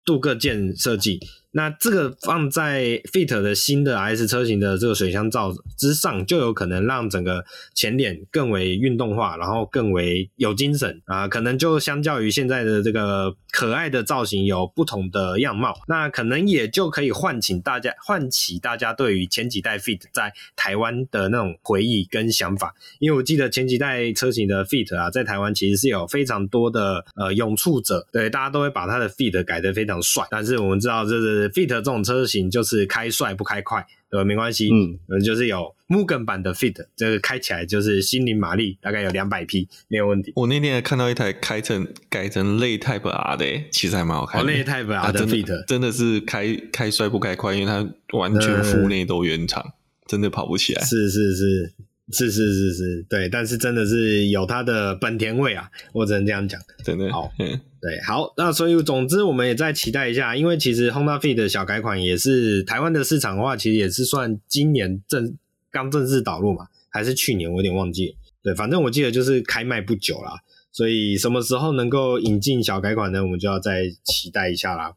[0.05, 1.19] 镀铬件设计。
[1.53, 7.43] 那这个放在 Fit 的新的 S 车型的这个水箱罩之上，就有可能让整个
[7.75, 11.01] 前脸更为运动化，然后更为有精神。
[11.05, 31.40] 啊，可能就相较于现在的这个可爱的造型有不同的样貌，那可能也就可以唤起大家唤起大家对于前几代 Fit 在台湾的那种回忆跟想法，因为我记得前几代车型的 Fit 啊，在台湾其实是有非常多的呃拥簇者，对，大家都会把它的 Fit 改得非常帅，但是我们知道这是。
[31.49, 34.23] Fit 这种车型就是开帅不开快，对吧？
[34.23, 40.31] 没关系，嗯，就是有 Mugen 版的 Fit，这个开起来就是心灵马力大概有两百匹，没有问题。
[40.35, 44.51] 我那天还看到一台开成改成类 Type R 的，其实还蛮好看的。
[44.51, 49.73] 类 Type R 的 Fit 真的是开开帅不开快，因为它完全腹内都原厂，嗯，
[50.07, 50.83] 真的跑不起来。
[50.83, 51.73] 是是是。
[52.11, 65.37] 是是是是，对，但是真的是有它的本田味啊，我只能这样讲，真的好，嗯，对，好，那所以总之我们也再期待一下，因为其实 Honda Fit 的小改款也是台湾的市场的话，其实也是算今年正
[65.71, 73.23] 刚正式导入嘛，还是去年我有点忘记了，对，反正我记得就是开卖不久啦，所以什么时候能够引进小改款呢？
[73.23, 74.93] 我们就要再期待一下啦。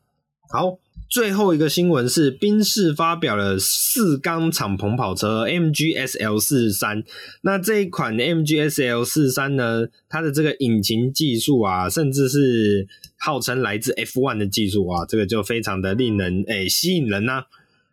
[0.50, 0.78] 好。
[1.08, 7.04] 最后一个新闻是，宾士发表了四缸敞篷跑车 MGSL 四三。
[7.42, 17.44] 那这一款 MGSL 四三呢，它的这个引擎技术啊，甚至是号称来自 F1 的技术啊，这个就非常的令人诶、吸引人呐、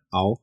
[0.10, 0.40] 好。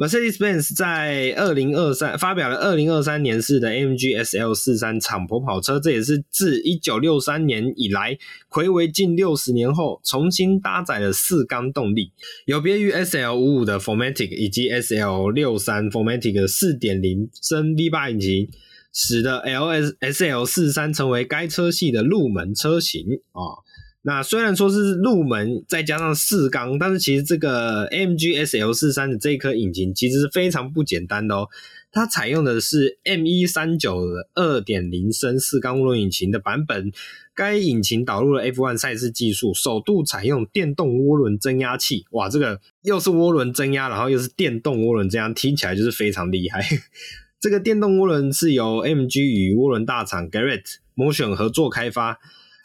[0.00, 8.16] Mercedes-Benz 在二零二三发表了二零二三年式的 AMG SL 四三敞篷跑车，这也是自一九六三年以来
[8.48, 12.12] 睽违近六十年后重新搭载了四缸动力，
[12.46, 18.48] 有别于 SL 五五的 Formatic 以及 SL 六三 Formatic 的四点零升 V 八引擎，
[18.94, 23.60] 使得 LS SL 四三成为该车系的入门车型啊。
[24.02, 31.48] 那虽然说是入门，再加上四缸，但是其实这个 MG SL 四三的这一颗引擎其实是非常不简单的哦。
[31.92, 36.90] 它采用的是 M 一三九的二点零升四缸涡轮引擎的版本，
[37.34, 42.06] 该引擎导入了 F1 赛事技术，首度采用电动涡轮增压器。
[42.12, 46.64] 哇，这个又是涡轮增压，然后又是电动涡轮增压，听起来就是非常厉害。
[47.38, 52.18] 这个电动涡轮是由 MG 与涡轮大厂 Garrett Motion 合作开发。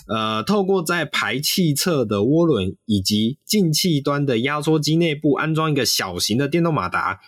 [0.08, 7.20] 呃，透过在排气侧的涡轮以及进气端的压缩机内部安装一个小型的电动马达，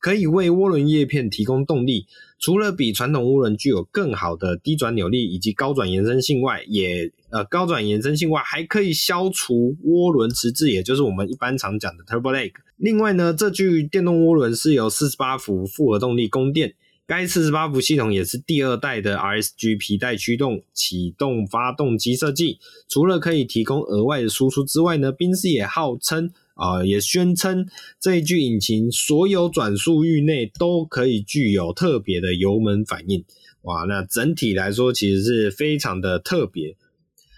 [0.00, 2.06] 可以为涡轮叶片提供动力。
[2.40, 12.52] 除了比传统涡轮具有更好的低转扭力以及高转延伸性外，也呃高转延伸性外，还可以消除涡轮迟滞，也就是我们一般常讲的 turbo lag。
[12.76, 16.74] 另外呢，这具电动涡轮是由四十八伏复合动力供电，
[17.06, 22.58] 该四十八伏系统也是第二代的 RSG 皮带驱动启动发动机设计。
[22.88, 26.30] 除了可以提供额外的输出之外呢，宾士也号称。
[26.56, 27.66] 啊、也宣称
[28.00, 33.24] 这一具引擎所有转速域内都可以具有特别的油门反应。
[33.62, 36.76] 哇，那整体来说其实是非常的特别。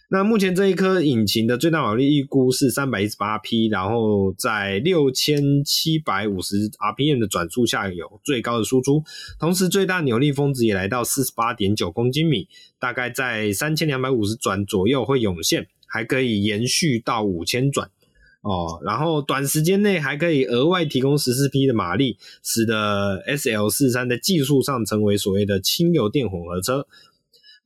[0.08, 9.02] 那目前这一颗引擎的最大马力预估是三百一十八匹，然后在六千七百五十 RPM 的转速下有最高的输出，
[9.40, 12.46] 同时最大扭力峰值也来到四十八点九公斤米，
[12.78, 17.90] 大概在三千两百五十转左右会涌现，还可以延续到五千转。
[18.42, 26.86] 哦，然后短时间内还可以额外提供十四匹的马力，使得 SL 四三在技术上成为所谓的轻油电混合车。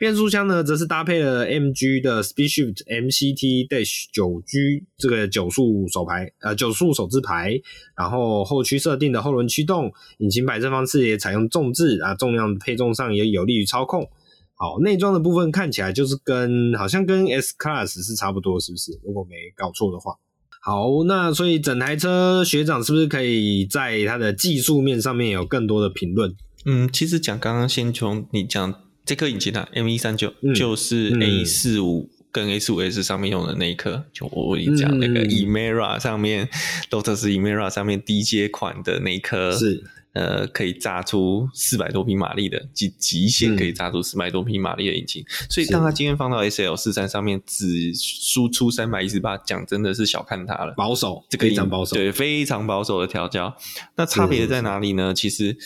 [0.00, 7.60] 变速箱呢，则是搭配了 MG 的 Speedshift MCT- Dash 九 G 这个九速手排，呃九速手自排，
[7.94, 14.08] 然后后驱设定的后轮驱动，引擎摆设方式也采用纵置啊，重量配重上也有利于操控。
[14.54, 18.98] 好，内装的部分看起来就是跟好像跟 S Class 是差不多，是不是？
[19.04, 20.14] 如果没搞错的话。
[20.62, 26.34] 好，那所以整台车学长是不是可以在它的技术面上面有更多的评论？
[26.64, 28.74] 嗯，其实讲刚刚先从你讲
[29.11, 36.49] 这颗引擎啊，M 一三九就是 A 四五跟 A 四五 S 上面用的那一颗，就我跟你讲那个 Emira 上面
[36.90, 39.83] ，Lotus Emira 上面低阶款的那一颗是。
[40.12, 53.57] 呃，可以炸出四百多匹马力的极极限，可以炸出四百多匹马力的引擎，嗯，所以当它今天放到 S L 四三上面，只输出三百一十八，讲真的是小看它了，保守，这个非常保守，对，非常保守的调教。
[53.94, 55.14] 那差别在哪里呢？
[55.14, 55.57] 其实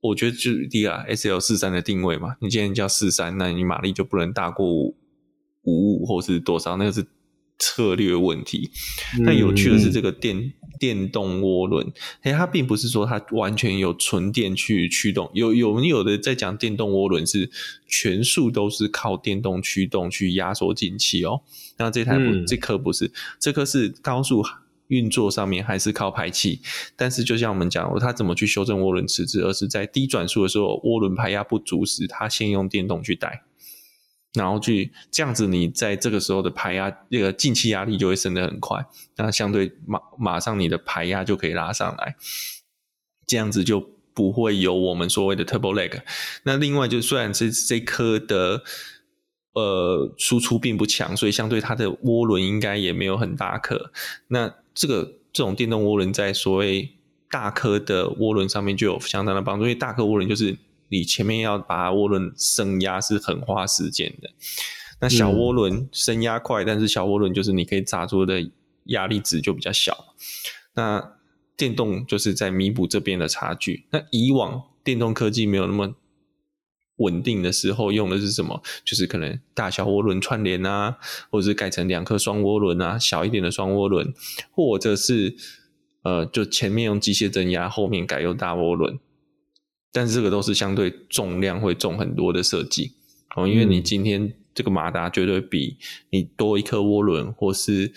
[0.00, 4.94] 我觉得就是第一啊，S L 四三的定位嘛，你既然叫四三，那你马力就不能大过五
[5.64, 7.06] 五或是多少，那个是。
[7.58, 8.70] 策略问题，
[9.24, 17.50] 但有趣的是，这个电、嗯、电动涡轮，哎，它并不是说它完全有纯电去驱动，有有有的在讲电动涡轮是
[17.86, 21.40] 全速都是靠电动驱动去压缩进气哦。
[21.78, 24.44] 那这台不，嗯、这颗不是，这颗是高速
[24.88, 26.60] 运作上面还是靠排气，
[26.96, 33.42] 但是就像我们讲，它怎么去修正涡轮迟滞，而是在低转速的时候，涡轮排压不足时，它先用电动去带。
[34.34, 38.84] 然后去这样子，你在这个时候的排压，那个进气压力就会升得很快，
[39.16, 42.16] 那相对马马上你的排压就可以拉上来，
[43.26, 43.80] 这样子就
[44.12, 46.02] 不会有我们所谓的 turbo lag。
[46.42, 48.62] 那另外就虽然这这颗的
[49.56, 53.90] 呃输出并不强，所以相对它的涡轮应该也没有很大颗。
[54.28, 56.88] 那这个这种电动涡轮在所谓
[57.28, 60.56] 大颗的涡轮上面就有相当的帮助，因为大颗涡轮就是。
[60.88, 64.30] 你前面要把涡轮升压是很花时间的，
[65.00, 68.48] 那小涡轮升压快，但是小涡轮就是你可以炸出的
[68.84, 70.14] 压力值就比较小。
[70.74, 71.14] 那
[71.56, 73.84] 电动就是在弥补这边的差距。
[73.90, 75.92] 那以往电动科技没有那么
[76.96, 78.62] 稳定的时候，用的是什么？
[78.84, 80.96] 就是可能大小涡轮串联啊，
[81.30, 84.14] 或者是改成两颗双涡轮啊，小一点的双涡轮，
[84.50, 85.34] 或者是
[86.02, 88.98] 呃，就前面用机械增压，后面改用大涡轮。
[89.92, 92.92] 但是这个都是相对重量会重很多的设计
[93.34, 95.78] 哦，因为你今天这个马达绝对比
[96.10, 97.92] 你多一颗涡轮或是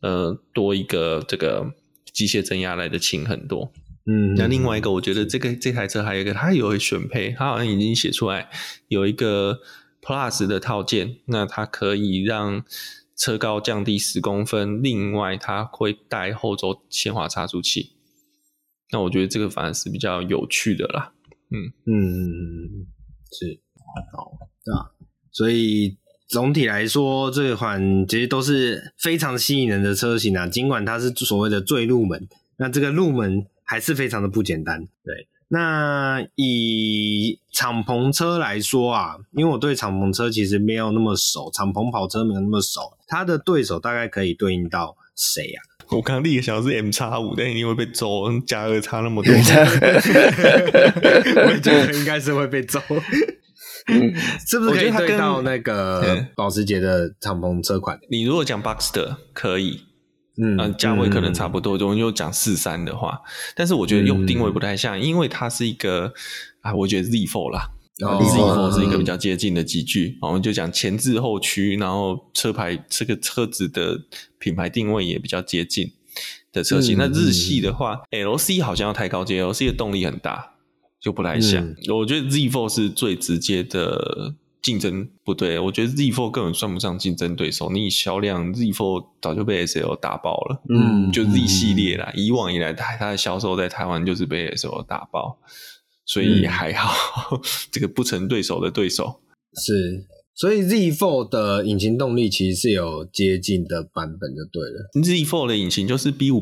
[0.00, 1.74] 呃多一个这个
[2.12, 3.72] 机械增压来的轻很多。
[4.10, 8.48] 嗯，那另外一个，我觉得这个这台车还有一个，它有选配，它好像已经写出来
[8.88, 9.60] 有一个
[10.00, 12.64] Plus 的套件，那它可以让
[13.14, 17.92] 车高降低十公分，另外它会带后轴限滑差速器。
[18.90, 21.12] 那我觉得这个反而是比较有趣的啦。
[21.50, 22.86] 嗯嗯，
[23.30, 23.60] 是
[24.16, 24.32] 好，
[24.64, 24.92] 对吧？
[25.30, 30.46] 所以总体来说，这款其实都是非常吸引人的车型啊。
[30.46, 34.88] 尽管它是所谓的最入门，那这个入门还是非常的不简单。
[35.04, 45.60] 对，那以敞篷车来说啊，因为我对敞篷车其实没有那么熟，敞篷跑车没有那么熟，它的对手大概可以对应到谁呀？
[45.90, 49.40] 我刚刚第一个想到是 M 叉五，但一定会被揍，加二差那么多， 我
[51.62, 52.80] 觉得应该是会被揍。
[54.46, 57.98] 是不是可以对到那个保时捷的敞篷车款？
[58.10, 59.80] 你如果讲 Boxster 可以，
[60.40, 61.76] 嗯，价位可能差不多。
[61.76, 63.20] 如果讲四三的话，
[63.54, 66.12] 但是我觉得用定位不太像，因为它是一个
[66.60, 67.70] 啊，我觉得 Z4 啦。
[67.98, 74.00] 然后 Z4 是一个比较接近的级距，我们就讲前置后驱，然后车牌这个车子的
[74.38, 75.92] 品牌定位也比较接近。
[76.52, 76.96] 的车型。
[76.96, 80.54] 嗯、那日系的话、嗯、，LC 好像要太高阶，LC 的动力很大，
[81.00, 81.64] 就不太像。
[81.64, 84.34] 嗯、我觉得 Z4 是最直接的
[84.68, 87.70] 竞争，不对，我觉得 Z4 根本算不上竞争对手。
[87.72, 90.62] 你以销量，Z4 早就被 SL 打爆了。
[90.68, 95.38] 嗯，就 Z 系列啦，嗯、以往以来它它的销售在台湾就是被 SL 打爆，
[96.04, 97.40] 所以还好，嗯、
[97.72, 99.22] 这个不成对手的对手
[99.54, 100.06] 是。
[100.34, 104.88] 所以 Z4 的引擎动力其实是有接近的版本就对了。
[104.94, 106.40] Z4 的引擎就是 B 五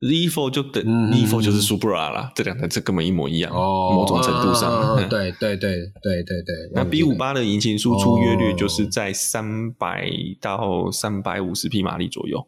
[0.00, 3.52] 八 Supra，Z4 就等、嗯、Z4 就是 Supra 啦，这两台车根本一模一样。
[3.52, 6.54] 哦，某种程度上，对对对对对对。
[6.72, 12.46] 那 B 五八的引擎输出约率就是在三百到三百五十匹马力左右。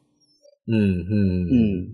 [0.67, 1.49] 嗯嗯嗯。
[1.51, 1.89] 嗯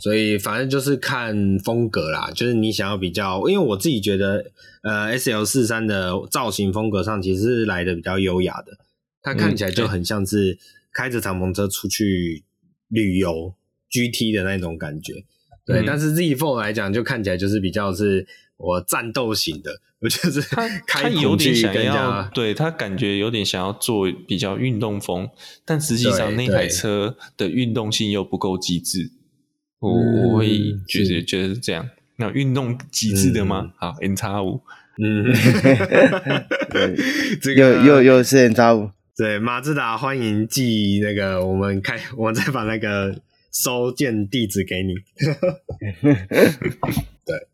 [0.00, 4.50] 所以反正就是看风格啦，就是你想要比较，因为我自己觉得，
[4.82, 8.78] 呃，S L 四三的造型风格上其实是来的比较优雅的，
[9.20, 10.58] 它看起来就很像是
[10.94, 12.44] 开着敞篷车出去
[12.88, 13.52] 旅游
[13.90, 15.24] G T 的那种感觉，
[15.66, 15.80] 对。
[15.80, 18.26] 嗯、但是 Z Four 来讲，就看起来就是比较是
[18.56, 20.40] 我战斗型的， 我就是
[20.86, 25.28] 开有点想要，对他感觉有点想要做比较运动风，
[25.64, 29.10] 但实际上那台车的运动性又不够极致。
[29.80, 30.48] 我我会
[30.86, 33.72] 觉得觉得是这样，那运动极致的吗？
[33.78, 34.60] 好，N 叉五，
[35.02, 35.24] 嗯，
[37.40, 43.18] 这个又又又是 N 叉五，对，马自达欢迎寄那个，我们开，我们再把那个
[43.52, 44.94] 收件地址给你。
[47.24, 47.48] 对，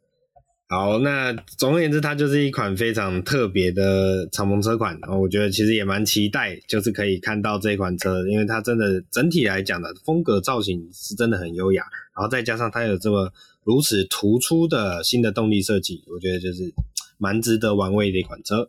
[0.68, 11.84] 好，那总而言之，它就是一款非常特别的敞篷车款，然后我觉得其实也蛮期待，就是可以看到这款车，因为它真的整体来讲的风格造型是真的很优雅。
[12.14, 13.32] 然后再加上它有这么
[13.62, 16.72] 如此突出的新的动力设计，我觉得就是
[17.18, 18.68] 蛮值得玩味的一款车。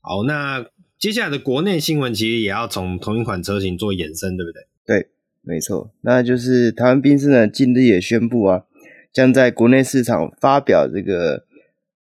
[0.00, 0.66] 好，那
[0.98, 4.66] 接下来的国内新闻其实也要从同一款车型做延伸，对不对？
[4.84, 5.08] 对，
[5.42, 5.92] 没错。
[6.02, 8.64] 那就是台湾宾士呢，近日也宣布啊，
[9.12, 11.44] 将在国内市场发表这个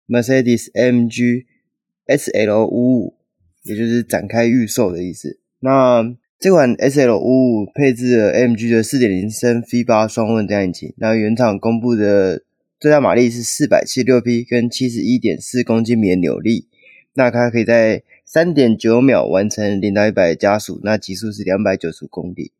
[0.07, 1.45] Mercedes M G
[2.07, 3.13] SL55，
[3.63, 5.39] 也就是展开预售的意思。
[5.59, 12.43] 那这款 SL55 配置了 M G 的4.0升 V8 双涡轮引擎，那原厂公布的
[12.79, 16.67] 最大马力是476匹，跟71.4公斤米的扭力，
[17.15, 22.51] 那它可以在3.9秒完成零到100加速，那极速是295公里。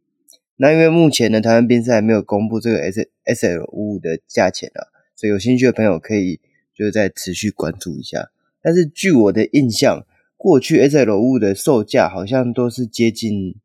[0.58, 6.40] 那因为目前呢，台湾宾士还没有公布这个 S S L 五五的价钱啊，所以有兴趣的朋友可以
[6.76, 8.30] 就是再持续关注一下。
[8.62, 10.06] 但是据我的印象，
[10.36, 13.56] 过去 S L 五五的售价好像都是接近。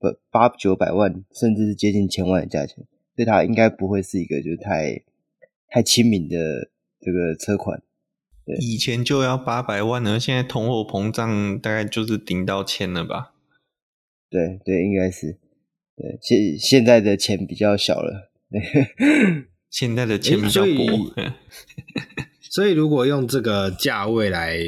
[0.00, 2.78] 不八九百万，甚至是接近千万的价钱，
[3.14, 5.02] 所以它应该不会是一个就是太
[5.68, 7.82] 太亲民的这个车款。
[8.46, 13.34] 对，以前就要八百万呢，现在通货膨胀大概就是顶到千了吧？
[14.30, 15.36] 对对，应该是。
[15.96, 18.60] 对，现现在的钱比较小了，对
[19.70, 21.14] 现在的钱比较薄。
[22.40, 24.58] 所以如果用这个价位来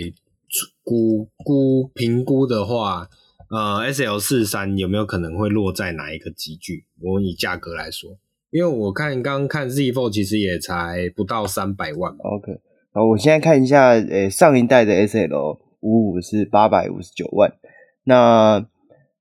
[0.83, 3.09] 估估评估的话。
[3.49, 6.85] 呃，S L 四三有没有可能会落在哪一个级距？
[7.01, 8.19] 我以价格来说，
[8.51, 12.13] 因为我看刚刚看 Z Four 其实也才不到三百万。
[12.19, 12.61] OK，
[12.91, 17.55] 好，我现在看一下，呃、欸，上一代的 S L 五五是八百五十九万，
[18.03, 18.55] 那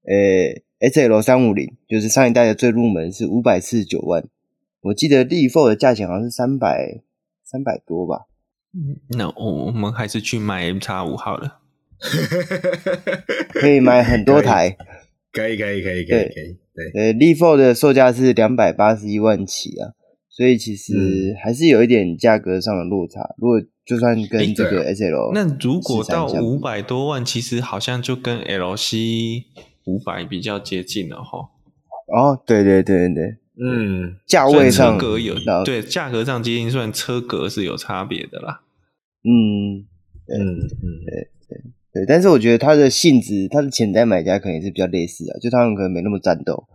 [0.08, 4.24] 呃、欸、S L 三五零就是上一代的最入门是五百四十九万。
[4.82, 7.02] 我记得 Z Four 的价钱好像是三百
[7.44, 8.28] 三百多吧。
[9.10, 11.60] 那我我们还是去买 M 叉五好了。
[13.50, 14.76] 可以买很多台，
[15.32, 16.58] 可以可以可以可以可以。
[16.76, 19.96] 对，呃，Z4 的售价是两百八十一万起啊，
[20.30, 23.34] 所以其实还是有一点价格上的落差。
[23.38, 29.46] 如果就算跟这个 SL，那如果到五百多万，其实好像就跟 LC
[29.86, 31.50] 五百比较接近了哈。
[32.08, 38.62] 哦，对对对对，嗯，价位上格有对价格上接近，算车格是有差别的啦。
[39.24, 39.88] 嗯
[40.28, 41.62] 嗯嗯，对对。
[41.94, 46.68] 对，但是我觉得它的性质，它的潜在买家可能也是比较类似的，就他们可能没那么战斗，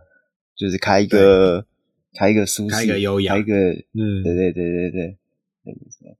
[0.56, 1.66] 就是开一个
[2.14, 3.54] 开一个舒适，开一个优雅，开一个
[3.92, 5.18] 嗯，对对对对对，
[5.62, 6.16] 对没错。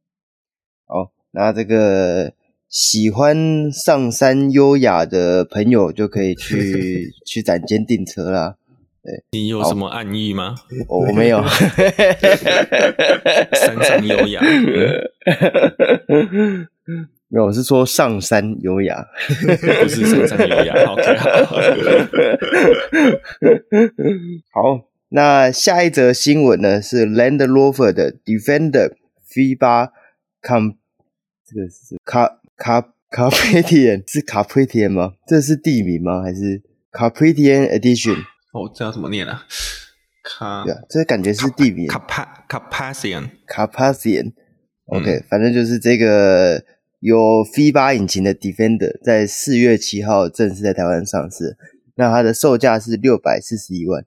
[0.85, 2.31] 好，那这个
[2.71, 8.55] 喜欢上山优雅的朋友就可以去 去展间订车啦。
[9.03, 10.55] 对，你有什么暗意吗？
[10.87, 11.43] 我我没有，
[13.55, 14.41] 山上优雅。
[17.33, 19.05] 没有，我是说上山优雅，
[19.83, 20.75] 不是上山优雅。
[20.93, 21.03] OK，
[24.53, 28.93] 好，那下一则新闻呢是 Land Rover 的 Defender
[29.35, 29.91] V 八
[30.43, 30.75] Com，
[31.47, 31.99] 这个是
[32.61, 32.81] 卡
[33.11, 35.15] 卡 Carpathian 是 Carpathian 吗？
[35.27, 36.21] 这是地名吗？
[36.23, 38.19] 还是 Carpathian Edition？
[38.53, 39.47] 哦，这要怎么念啊
[40.23, 41.89] 卡对啊，这感觉是地名。
[41.89, 44.33] Carpathian，Carpathian。
[44.85, 46.63] OK，、嗯、反正就是这个
[46.99, 51.57] 有 V 八引擎的 Defender，在四月七号正式在台湾上市。
[51.95, 54.05] 那它的售价是六百四十一万。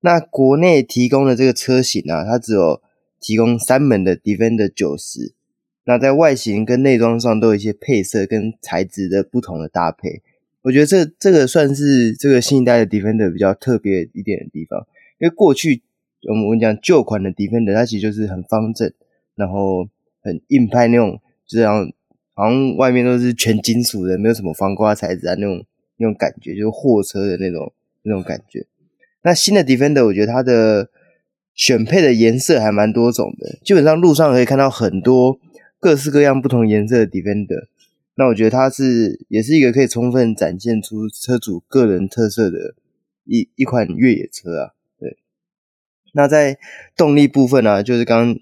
[0.00, 2.82] 那国内提供的这个车型啊，它只有
[3.20, 5.36] 提供三门的 Defender 九十。
[5.84, 10.22] 那在外形跟内装上都有一些配色跟材质的不同的搭配，
[10.62, 14.86] 我觉得这这个算是这个新一代的 Defender 比较特别一点的地方。
[15.18, 15.82] 因为过去
[16.28, 18.92] 我们讲旧款的 Defender，它其实就是很方正，
[19.34, 19.88] 然后
[20.20, 21.92] 很硬派那种，这样
[22.34, 25.64] 好像外面都是全金属的，没有什么防刮材质啊那种
[25.96, 27.72] 那种感觉，就是货车的那种
[28.02, 28.64] 那种感觉。
[29.22, 30.90] 那新的 Defender，我觉得它的
[31.54, 35.40] 选配的颜色还蛮多种的，基本上路上可以看到很多。
[35.82, 37.66] 各式各样不同颜色的 Defender，
[38.14, 42.76] 那我觉得它是也是一个可以充分展现出车主个人特色的
[43.24, 44.70] 一一款越野车啊。
[45.00, 45.16] 对，
[46.12, 46.56] 那在
[46.96, 48.38] 动力部分呢、就是刚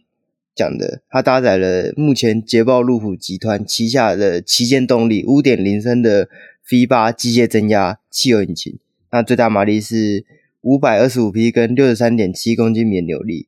[0.55, 6.29] 讲的，它搭载了目前捷豹路虎集团旗下的旗舰动力五点零升的
[6.69, 8.79] V8 机械增压汽油引擎，
[9.11, 10.27] 那最大马力是
[10.61, 13.47] 五百二十五匹，跟六十三点七公斤米扭力。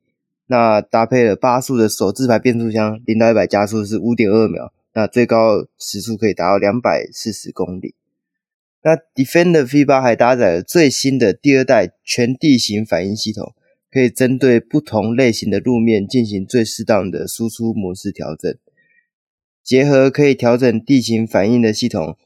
[0.52, 7.94] 那搭配了八速的手自排变速箱，零到一百加速是五点二秒，那最高时速可以达到两百四十公里。
[8.82, 13.54] 那 Defender V8 还搭载了最新的第二代全地形反应系统，
[13.90, 18.54] 可以针对不同类型的路面进行最适当的输出模式调整，
[19.64, 22.18] 结合可以调整地形反应的系统，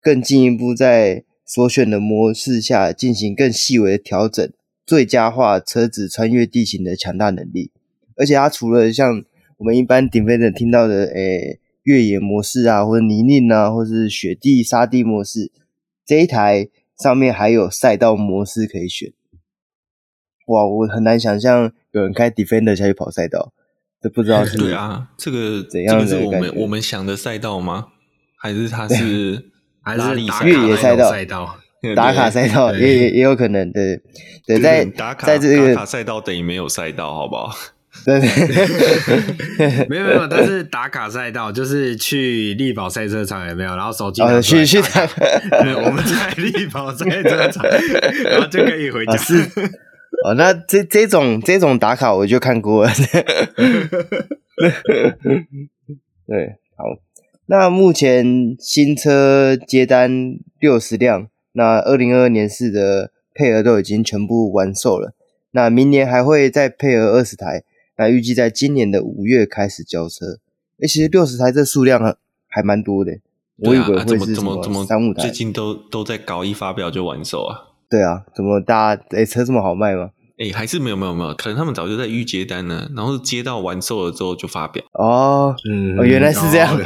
[0.00, 4.48] 更进一步在所选的模式下进行更细微的调整。
[4.88, 7.70] 最佳化车子穿越地形的强大能力，
[8.16, 9.22] 而且它除了像
[9.58, 15.52] 我们一般 Defender 听到的，诶、欸、越野模式啊，或者泥泞啊，或是雪地、沙地模式，
[16.06, 19.12] 这一台上面还有赛道模式可以选。
[20.46, 23.52] 哇，我很难想象有人开 Defender 下去跑赛道，
[24.00, 27.88] 这不知道是 对啊，这个怎样的是我们我们想的赛道吗？
[28.38, 29.50] 还是它是
[29.82, 31.10] 还是越野赛道？
[31.10, 31.58] 赛道
[31.94, 34.00] 打卡赛道也也也有可能，对
[34.46, 37.54] 对，在打卡在这个打卡赛道等于没有赛道，好不好？
[38.04, 38.20] 对
[39.58, 43.74] 对， 没有没有，但是打卡赛道就是去力宝赛车场有没有？
[43.76, 45.06] 然后手机哦去去打，
[45.62, 47.64] 对，我们在力宝赛车场，
[48.24, 49.16] 然后就可以回家。
[49.16, 49.34] 是
[50.24, 52.92] 哦，那这这种这种打卡我就看过了。
[56.26, 56.84] 对，好，
[57.46, 61.28] 那目前新车接单六十辆。
[61.58, 65.12] 那二零二二年式的配额都已经全部完售了，
[65.50, 67.64] 那明年还会再配额二十台，
[67.96, 70.38] 那预计在今年的五月开始交车。
[70.76, 73.18] 哎、欸，其实六十台这数量还蛮多的，
[73.56, 75.22] 我以为会是什么三五台。
[75.22, 77.58] 最近都都在搞一发表就完售啊？
[77.90, 80.10] 对啊，怎么大家哎、欸、车这么好卖吗？
[80.38, 84.84] 哎、欸，还是没有没有没有，可能他们早就在预接单呢，然后接到完售了之后就发表。
[84.92, 86.72] 哦，嗯，哦，原来是这样。
[86.76, 86.80] 哦、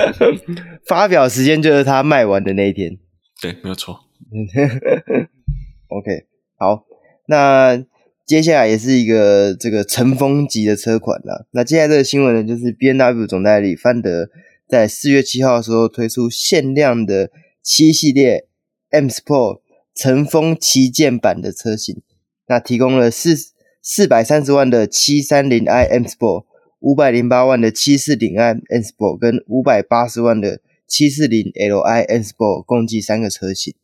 [0.88, 2.96] 发表时间就是他卖完的那一天。
[3.42, 3.98] 对，没有错。
[5.88, 6.86] OK，好，
[7.26, 7.84] 那
[8.24, 11.48] 接下来也是一个这个尘封级的车款了。
[11.50, 14.30] 那接下来这个新闻呢，就是 B N W 总代理范德
[14.68, 17.32] 在四月七号的时候推出限量的
[17.64, 18.46] 七系列
[18.90, 19.60] M Sport
[19.92, 22.00] 尘封旗舰版的车型，
[22.46, 23.34] 那提供了四
[23.82, 26.44] 四百三十万的七三零 i M Sport，
[26.78, 30.60] 五百零八万的七四零 i M Sport，跟五百八十万的。
[30.92, 33.74] 七四零 Li M Sport 共计三个车型。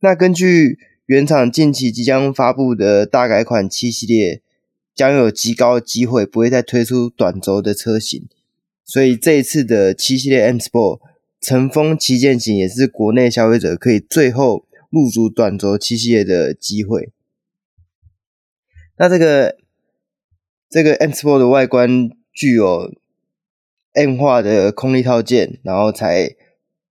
[0.00, 0.76] 那根据
[1.06, 4.42] 原厂近期即将发布的大改款七系列，
[4.92, 8.26] 将有极高机会不会再推出短轴的车型。
[8.84, 10.98] 所以这一次的七系列 M Sport
[11.40, 17.12] 尘封旗舰型，也是国内消费者可以最后入主短轴七系列的机会。
[18.96, 19.56] 那这个
[20.68, 22.92] 这个 M Sport 的外观具有。
[23.94, 26.34] M 化的空力套件，然后才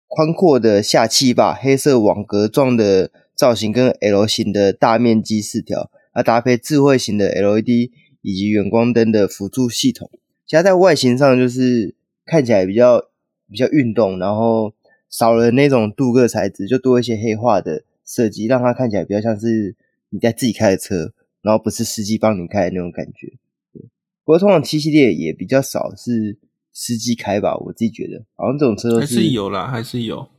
[0.08, 7.90] 宽阔的下气坝，黑色网格状的造型跟 L 型的大面积饰条，啊，搭配智慧型的 LED
[8.22, 10.12] 以及远光灯的辅助系统，
[10.46, 13.10] 其实在外形上就是看起来比较
[13.50, 14.74] 比较运动，然后
[15.10, 19.76] 少了那种镀铬材质，就多一些黑化的设计，让它看起来比较像是
[20.12, 23.28] 你在自己开的车，然后不是司机帮你开的那种感觉。
[23.74, 23.82] 对，
[24.24, 26.38] 不过通常七系列也比较少是。
[26.74, 30.30] 司机开吧，我自己觉得好像这种车都是，还是有啦，还是有，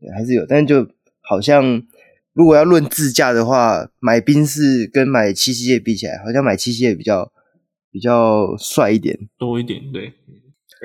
[0.00, 0.88] 对，还是有，但就
[1.20, 1.82] 好像
[2.32, 7.32] 如果要论自驾的话，买宾士跟买七系列比起来，好像买七系列比较
[7.90, 10.12] 比较帅一点，多一点，对。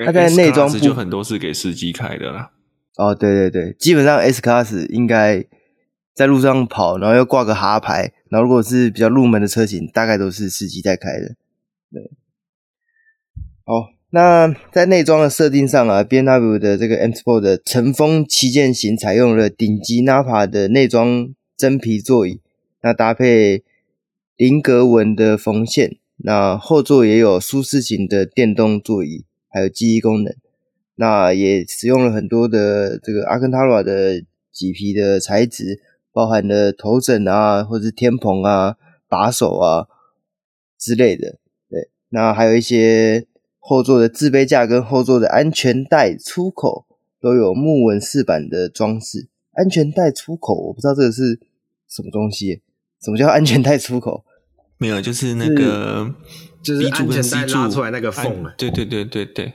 [0.05, 2.53] 它在内装就很多是给司机开的啦。
[2.95, 5.45] 哦，对对对，基本上 S Class 应该
[6.13, 11.35] 在路上跑，然后要挂个哈牌，然后如果是比较入门的车型，大概都是司机在开的。
[11.91, 12.11] 对，
[13.65, 22.41] 好，那在内装的设定上啊，BMW 的这个 M Sport 的乘风旗舰型采用了顶级 Napa 的内装真皮座椅，
[22.82, 23.64] 那搭配
[24.36, 30.36] 菱格纹的缝线，那后座也有舒适型的电动座椅，还有记忆功能。
[30.95, 34.16] 那也使用了很多的这个阿坎塔拉的
[34.51, 35.80] 麂皮的材质，
[36.12, 38.76] 包含了头枕啊，或者是天棚啊、
[39.07, 39.88] 把手啊
[40.80, 41.38] 之类的。
[41.70, 43.28] 对那还有一些
[43.70, 46.88] 后座的置杯架跟后座的安全带出口
[47.22, 49.28] 都有木纹饰板的装饰。
[49.53, 51.39] 安全带出口，我不知道这个是
[51.88, 52.63] 什么东西。
[52.99, 54.26] 什么叫安全带出口？
[54.80, 56.11] 没有，就是那个
[56.63, 58.43] 是就是安全带拉出来那个缝。
[58.57, 59.53] 对对对对对。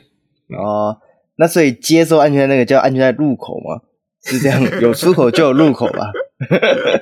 [0.57, 0.97] 哦，
[1.35, 3.83] 那所以接收安全带那个叫安全带入口吗？
[4.23, 6.13] 是这样，有出口就有入口吧。
[6.37, 7.01] 哈哈哈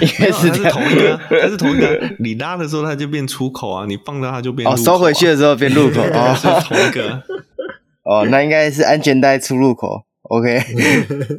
[0.00, 2.14] 应该是同一个，它是同一个。
[2.20, 4.68] 你拉的时候它就变出口啊，你放到它就变。
[4.68, 7.22] 哦，收回去的时候变入口 啊，是同一个。
[8.04, 10.04] 哦，那应该是安全带出入口。
[10.22, 10.60] OK，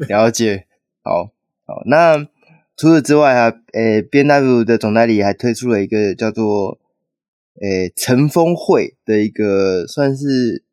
[0.10, 0.66] 了解。
[1.04, 1.32] 好，
[1.66, 1.84] 好。
[1.86, 2.18] 那
[2.76, 6.80] 除此之外啊，诶，B N W 的总代理还推出了一个叫做
[7.62, 10.64] 诶乘风会的一个，算是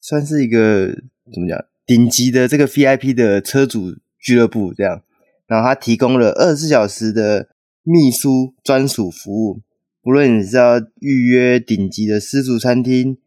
[0.00, 0.88] 算是一个
[1.32, 3.94] 怎么讲，顶级的这个 VIP 的车主。
[4.22, 5.02] 俱乐部这样，
[5.48, 7.48] 然后他提供了二十四小时的
[7.82, 9.60] 秘书专属服务，
[10.00, 13.18] 不论你是要预约顶级的私厨餐厅、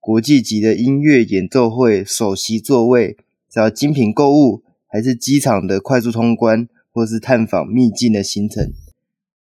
[0.00, 3.16] 国际级的音乐演奏会、首席座位，
[3.48, 8.72] 只要精品购物，还是机场的快速通关，或是探访秘境的行程，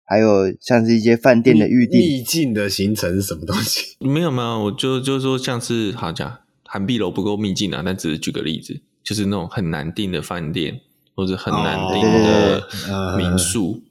[0.03, 1.99] 还有像是一些饭店的预订。
[2.01, 3.95] 秘境的行程是什么东西？
[4.05, 10.81] 没有没有，我就就是说像是好讲，寒碧楼不够秘境啊，但只是举个例子，就是那种很难订的饭店。
[11.17, 13.81] 或者很难订的民宿，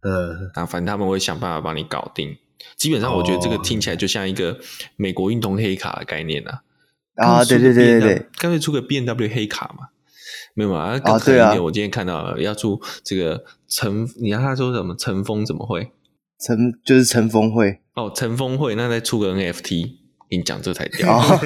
[0.00, 2.36] 呃、哦，啊，反正他们会想办法帮你搞定。
[2.76, 4.56] 基本上，我觉得这个听起来就像一个
[4.94, 6.62] 美国运动黑卡的概念啊。
[7.16, 9.88] 啊，对对对对对，干脆出个 B N W 黑卡嘛？
[10.54, 10.96] 没有嘛？
[11.00, 15.90] 更可怜一点，我今天看到了要出这个乘，你看他说什么乘风怎么会？
[16.38, 19.82] 乘就是乘风会哦，乘风会，那再出个 NFT。
[19.82, 21.20] 跟你讲这才屌，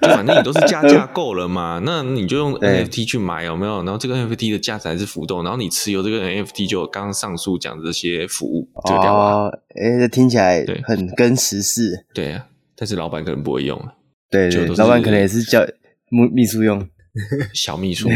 [0.00, 3.78] 就反正你都是加价购了嘛， 那你就用 NFT 去买有没有？
[3.82, 9.48] 然后这个 NFT 的价值还是浮动，然后你持有这个 NFT 就刚刚上述讲的这些服务，就屌啊！
[9.74, 12.04] 哎，这听起来很跟时事。
[12.14, 12.46] 对啊，
[12.76, 13.94] 但是老板可能不会用啊。
[14.30, 15.64] 对对，老板可能也是叫
[16.10, 16.86] 秘秘书用，
[17.52, 18.08] 小秘书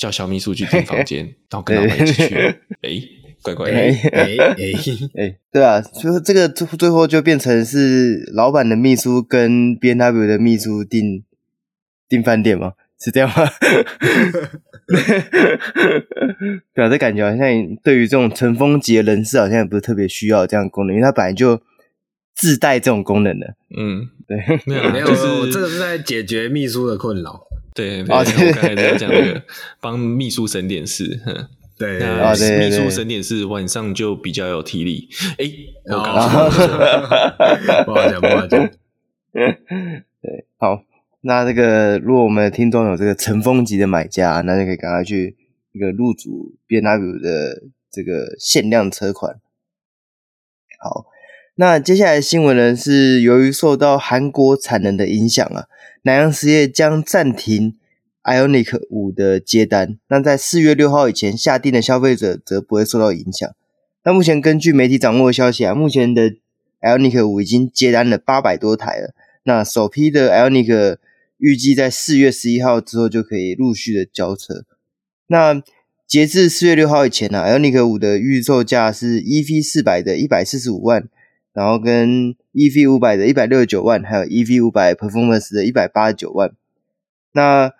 [0.00, 2.34] 叫小秘书去订房间，然后跟老板一起去。
[2.82, 3.19] 哎。
[3.42, 4.36] 乖乖，哎哎
[5.16, 11.24] 哎，对啊，就是这个最最后就变成是老板的秘书跟 B N W 的秘书订
[12.08, 12.72] 订饭店吗？
[13.02, 13.34] 是这样吗？
[16.74, 21.62] 对啊，这感觉好像对于这种乘风级的人士，好像也不是特别需要这样的功能，因为它本来就
[22.34, 23.54] 自带这种功能的。
[23.74, 24.36] 嗯， 对，
[24.66, 27.40] 没有没有，就是这个是在解决秘书的困扰。
[27.72, 29.42] 对，对，我刚才在讲那个
[29.80, 31.18] 帮秘书省点事。
[31.80, 35.08] 对，那秘书省点是，晚上就比较有体力。
[35.38, 35.50] 哎，
[35.86, 36.68] 我刚刚说
[37.86, 38.70] 不好讲，不好讲。
[39.32, 40.84] 对，好，
[41.22, 45.38] 那这个如果我们的听众有这个乘风级的买家，那就可以赶快去
[45.72, 49.36] 一个入主 B N W 的这个限量车款。
[50.80, 51.06] 好，
[51.54, 55.64] 那接下来的新闻呢，是由于受到韩国产能的影响啊，
[56.02, 57.78] 南洋实业将暂停。
[58.22, 63.50] Ioniq 五的接单，那在四月六号以前下定的消费者则不会受到影响。
[64.04, 66.34] 那目前根据媒体掌握的消息啊，目前的
[66.80, 69.14] Ioniq 五已经接单了八百多台了。
[69.44, 70.98] 那首批的 Ioniq
[71.38, 74.64] 预计在四月十一号之后就可以陆续的交车。
[75.26, 75.62] 那
[76.06, 81.08] 截至四月六号以前呢、，Ioniq 五的预售价是 EV 四百的一百四十五万，
[81.52, 86.52] 然后跟 EV 五百的一百六十九万，还有 EV 五百 Performance 的一百八十九万。
[87.32, 87.72] 那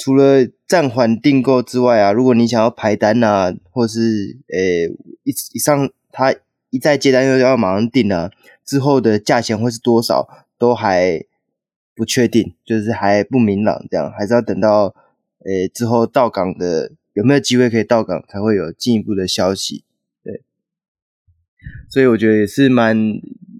[0.00, 4.86] 除了暂缓订购之外啊，如果你想要排单啊，或是诶
[5.24, 6.34] 一一上他
[6.70, 8.30] 一再接单又要马上订啊，
[8.64, 10.26] 之后的价钱会是多少
[10.56, 11.22] 都还
[11.94, 14.94] 不确定，就是还不明朗，这样还是要等到
[15.44, 19.84] 诶之后到港的有没有机会可以到港才会有进一步的消息。
[20.24, 20.40] 对，
[21.90, 22.96] 所以我觉得也是蛮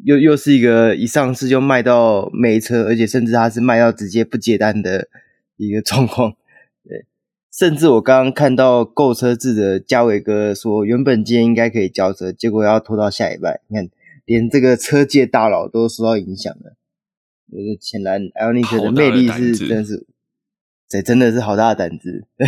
[0.05, 5.09] 又又是一个一上市就卖到没车，而且甚至他是卖到直接不接单的。
[5.69, 6.35] 一个状况，
[6.83, 7.05] 对，
[7.53, 13.61] 甚至我刚刚看到购车制的嘉伟哥说，原本今天应该可以交车，结果要拖到下礼拜。
[13.69, 13.91] 你看，
[14.25, 16.77] 连这个车界大佬都受到影响了。
[17.53, 20.07] 就是显然，Ioniq 的魅力是真是
[20.89, 22.25] 这真的是好大的胆子。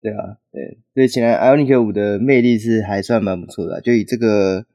[0.00, 4.66] 对啊，对，所以显然 Ioniq 5的魅力是还算蛮不错的，就以这个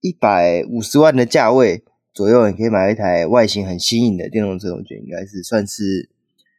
[0.00, 6.08] 一百五十万的价位左右，你可以买一台外形很新颖的电动车，我觉得应该是算是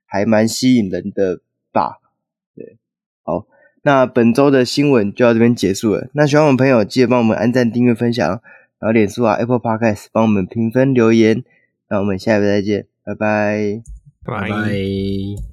[0.06, 1.42] 还蛮吸引人的
[1.72, 2.00] 吧。
[2.56, 2.78] 对，
[3.24, 3.46] 好，
[3.84, 6.10] 那本周的新闻就到这边结束了。
[6.14, 8.28] 那喜欢我们朋友记得帮我们按赞、订阅、分享，
[8.80, 11.44] 然后脸书啊、Apple Podcast 帮我们评分留言。
[11.90, 13.82] 那我们下一回再见，拜拜，
[14.24, 15.53] 拜拜。